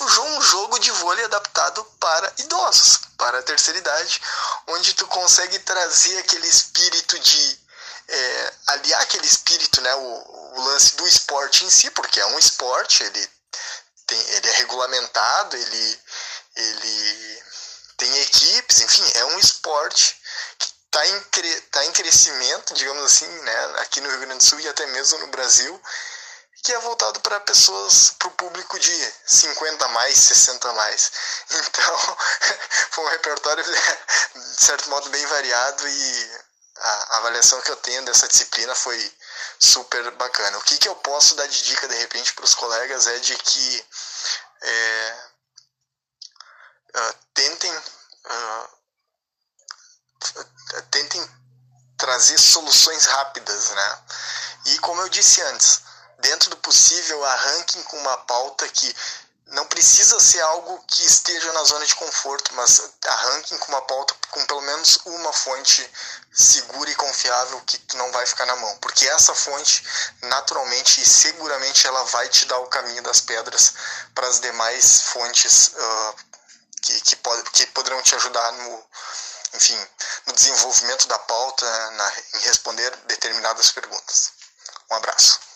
um 0.00 0.40
jogo 0.42 0.78
de 0.78 0.90
vôlei 0.92 1.24
adaptado 1.24 1.84
para 1.98 2.32
idosos, 2.38 3.00
para 3.16 3.38
a 3.38 3.42
terceira 3.42 3.78
idade, 3.78 4.20
onde 4.68 4.94
tu 4.94 5.06
consegue 5.06 5.58
trazer 5.60 6.18
aquele 6.18 6.46
espírito 6.46 7.18
de 7.18 7.60
é, 8.08 8.54
aliar 8.68 9.02
aquele 9.02 9.26
espírito, 9.26 9.80
né, 9.80 9.94
o, 9.94 10.54
o 10.54 10.64
lance 10.64 10.96
do 10.96 11.06
esporte 11.06 11.64
em 11.64 11.70
si, 11.70 11.90
porque 11.90 12.20
é 12.20 12.26
um 12.26 12.38
esporte, 12.38 13.02
ele 13.02 13.30
tem, 14.08 14.18
ele 14.18 14.48
é 14.48 14.52
regulamentado, 14.54 15.56
ele, 15.56 16.00
ele 16.56 17.42
tem 17.98 18.18
equipes, 18.22 18.80
enfim, 18.80 19.04
é 19.14 19.24
um 19.26 19.38
esporte 19.38 20.20
que 20.58 20.66
está 20.86 21.06
em, 21.06 21.20
tá 21.70 21.84
em 21.84 21.92
crescimento, 21.92 22.74
digamos 22.74 23.04
assim, 23.04 23.28
né, 23.28 23.64
aqui 23.80 24.00
no 24.00 24.08
Rio 24.08 24.20
Grande 24.20 24.38
do 24.38 24.44
Sul 24.44 24.58
e 24.60 24.68
até 24.68 24.86
mesmo 24.86 25.18
no 25.18 25.26
Brasil, 25.28 25.80
que 26.62 26.72
é 26.72 26.78
voltado 26.80 27.20
para 27.20 27.38
pessoas, 27.40 28.14
para 28.18 28.28
o 28.28 28.32
público 28.32 28.78
de 28.78 29.14
50 29.26 29.84
a 29.84 29.88
mais, 29.88 30.18
60 30.18 30.68
a 30.68 30.72
mais. 30.72 31.12
Então, 31.50 32.16
foi 32.90 33.04
um 33.04 33.08
repertório, 33.08 33.64
de 33.64 34.64
certo 34.64 34.90
modo, 34.90 35.08
bem 35.10 35.24
variado 35.26 35.88
e 35.88 36.40
a 36.80 37.16
avaliação 37.18 37.60
que 37.62 37.70
eu 37.70 37.76
tenho 37.76 38.04
dessa 38.04 38.28
disciplina 38.28 38.74
foi 38.74 39.16
super 39.58 40.10
bacana. 40.12 40.58
O 40.58 40.62
que, 40.62 40.78
que 40.78 40.88
eu 40.88 40.96
posso 40.96 41.34
dar 41.34 41.46
de 41.46 41.62
dica 41.64 41.88
de 41.88 41.96
repente 41.96 42.32
para 42.34 42.44
os 42.44 42.54
colegas 42.54 43.06
é 43.06 43.18
de 43.18 43.36
que 43.36 43.86
é, 44.62 45.28
uh, 46.96 47.14
tentem 47.34 47.76
uh, 47.76 48.78
tentem 50.90 51.30
trazer 51.96 52.38
soluções 52.38 53.06
rápidas, 53.06 53.70
né? 53.70 54.02
E 54.66 54.78
como 54.78 55.00
eu 55.00 55.08
disse 55.08 55.42
antes, 55.42 55.82
dentro 56.20 56.50
do 56.50 56.56
possível 56.58 57.24
arranquem 57.24 57.82
com 57.84 57.96
uma 57.98 58.16
pauta 58.18 58.68
que 58.68 58.94
não 59.50 59.66
precisa 59.66 60.20
ser 60.20 60.40
algo 60.40 60.82
que 60.86 61.04
esteja 61.04 61.52
na 61.52 61.64
zona 61.64 61.86
de 61.86 61.94
conforto, 61.94 62.54
mas 62.54 62.90
arranquem 63.06 63.58
com 63.58 63.72
uma 63.72 63.82
pauta 63.82 64.14
com 64.30 64.44
pelo 64.46 64.60
menos 64.60 64.98
uma 65.06 65.32
fonte 65.32 65.90
segura 66.32 66.90
e 66.90 66.94
confiável 66.94 67.60
que 67.62 67.96
não 67.96 68.12
vai 68.12 68.26
ficar 68.26 68.46
na 68.46 68.56
mão, 68.56 68.76
porque 68.78 69.08
essa 69.08 69.34
fonte 69.34 69.82
naturalmente 70.22 71.00
e 71.00 71.06
seguramente 71.06 71.86
ela 71.86 72.04
vai 72.04 72.28
te 72.28 72.44
dar 72.44 72.58
o 72.58 72.66
caminho 72.66 73.02
das 73.02 73.20
pedras 73.20 73.72
para 74.14 74.26
as 74.26 74.40
demais 74.40 75.02
fontes 75.02 75.68
uh, 75.68 76.14
que, 76.82 77.00
que, 77.00 77.16
pod 77.16 77.50
que 77.50 77.66
poderão 77.68 78.02
te 78.02 78.14
ajudar 78.14 78.52
no, 78.52 78.86
enfim, 79.54 79.88
no 80.26 80.32
desenvolvimento 80.34 81.08
da 81.08 81.18
pauta, 81.20 81.90
na, 81.92 82.12
em 82.34 82.38
responder 82.40 82.94
determinadas 83.06 83.72
perguntas. 83.72 84.32
Um 84.90 84.96
abraço. 84.96 85.47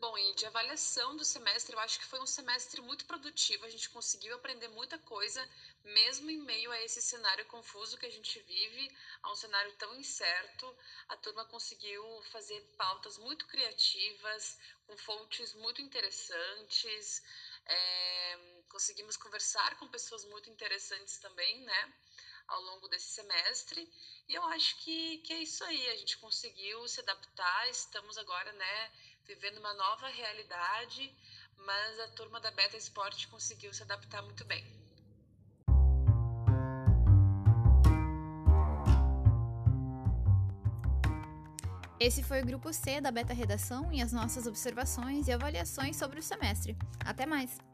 Bom, 0.00 0.16
e 0.16 0.32
de 0.36 0.46
avaliação 0.46 1.16
do 1.16 1.24
semestre, 1.24 1.74
eu 1.74 1.80
acho 1.80 1.98
que 1.98 2.06
foi 2.06 2.20
um 2.20 2.26
semestre 2.26 2.80
muito 2.80 3.04
produtivo. 3.04 3.64
A 3.64 3.68
gente 3.68 3.90
conseguiu 3.90 4.32
aprender 4.36 4.68
muita 4.68 4.96
coisa, 4.96 5.44
mesmo 5.82 6.30
em 6.30 6.38
meio 6.38 6.70
a 6.70 6.80
esse 6.80 7.02
cenário 7.02 7.44
confuso 7.46 7.98
que 7.98 8.06
a 8.06 8.10
gente 8.10 8.38
vive, 8.42 8.88
a 9.24 9.32
um 9.32 9.34
cenário 9.34 9.72
tão 9.72 9.92
incerto. 9.96 10.76
A 11.08 11.16
turma 11.16 11.44
conseguiu 11.46 12.22
fazer 12.30 12.60
pautas 12.76 13.18
muito 13.18 13.44
criativas, 13.48 14.56
com 14.86 14.96
fontes 14.96 15.52
muito 15.54 15.82
interessantes. 15.82 17.20
É, 17.66 18.62
conseguimos 18.68 19.16
conversar 19.16 19.76
com 19.80 19.88
pessoas 19.88 20.24
muito 20.24 20.48
interessantes 20.48 21.18
também, 21.18 21.60
né? 21.64 21.92
Ao 22.46 22.62
longo 22.62 22.86
desse 22.86 23.08
semestre. 23.10 23.90
E 24.28 24.34
eu 24.36 24.44
acho 24.44 24.76
que, 24.76 25.18
que 25.18 25.32
é 25.32 25.42
isso 25.42 25.64
aí. 25.64 25.88
A 25.88 25.96
gente 25.96 26.16
conseguiu 26.18 26.86
se 26.86 27.00
adaptar. 27.00 27.68
Estamos 27.68 28.16
agora, 28.16 28.52
né? 28.52 28.92
Vivendo 29.28 29.58
uma 29.58 29.74
nova 29.74 30.08
realidade, 30.08 31.14
mas 31.58 32.00
a 32.00 32.08
turma 32.08 32.40
da 32.40 32.50
Beta 32.50 32.78
Esporte 32.78 33.28
conseguiu 33.28 33.72
se 33.74 33.82
adaptar 33.82 34.22
muito 34.22 34.44
bem. 34.46 34.64
Esse 42.00 42.22
foi 42.22 42.40
o 42.40 42.46
grupo 42.46 42.72
C 42.72 43.00
da 43.00 43.10
Beta 43.10 43.34
Redação 43.34 43.92
e 43.92 44.00
as 44.00 44.12
nossas 44.12 44.46
observações 44.46 45.28
e 45.28 45.32
avaliações 45.32 45.96
sobre 45.96 46.20
o 46.20 46.22
semestre. 46.22 46.76
Até 47.04 47.26
mais! 47.26 47.67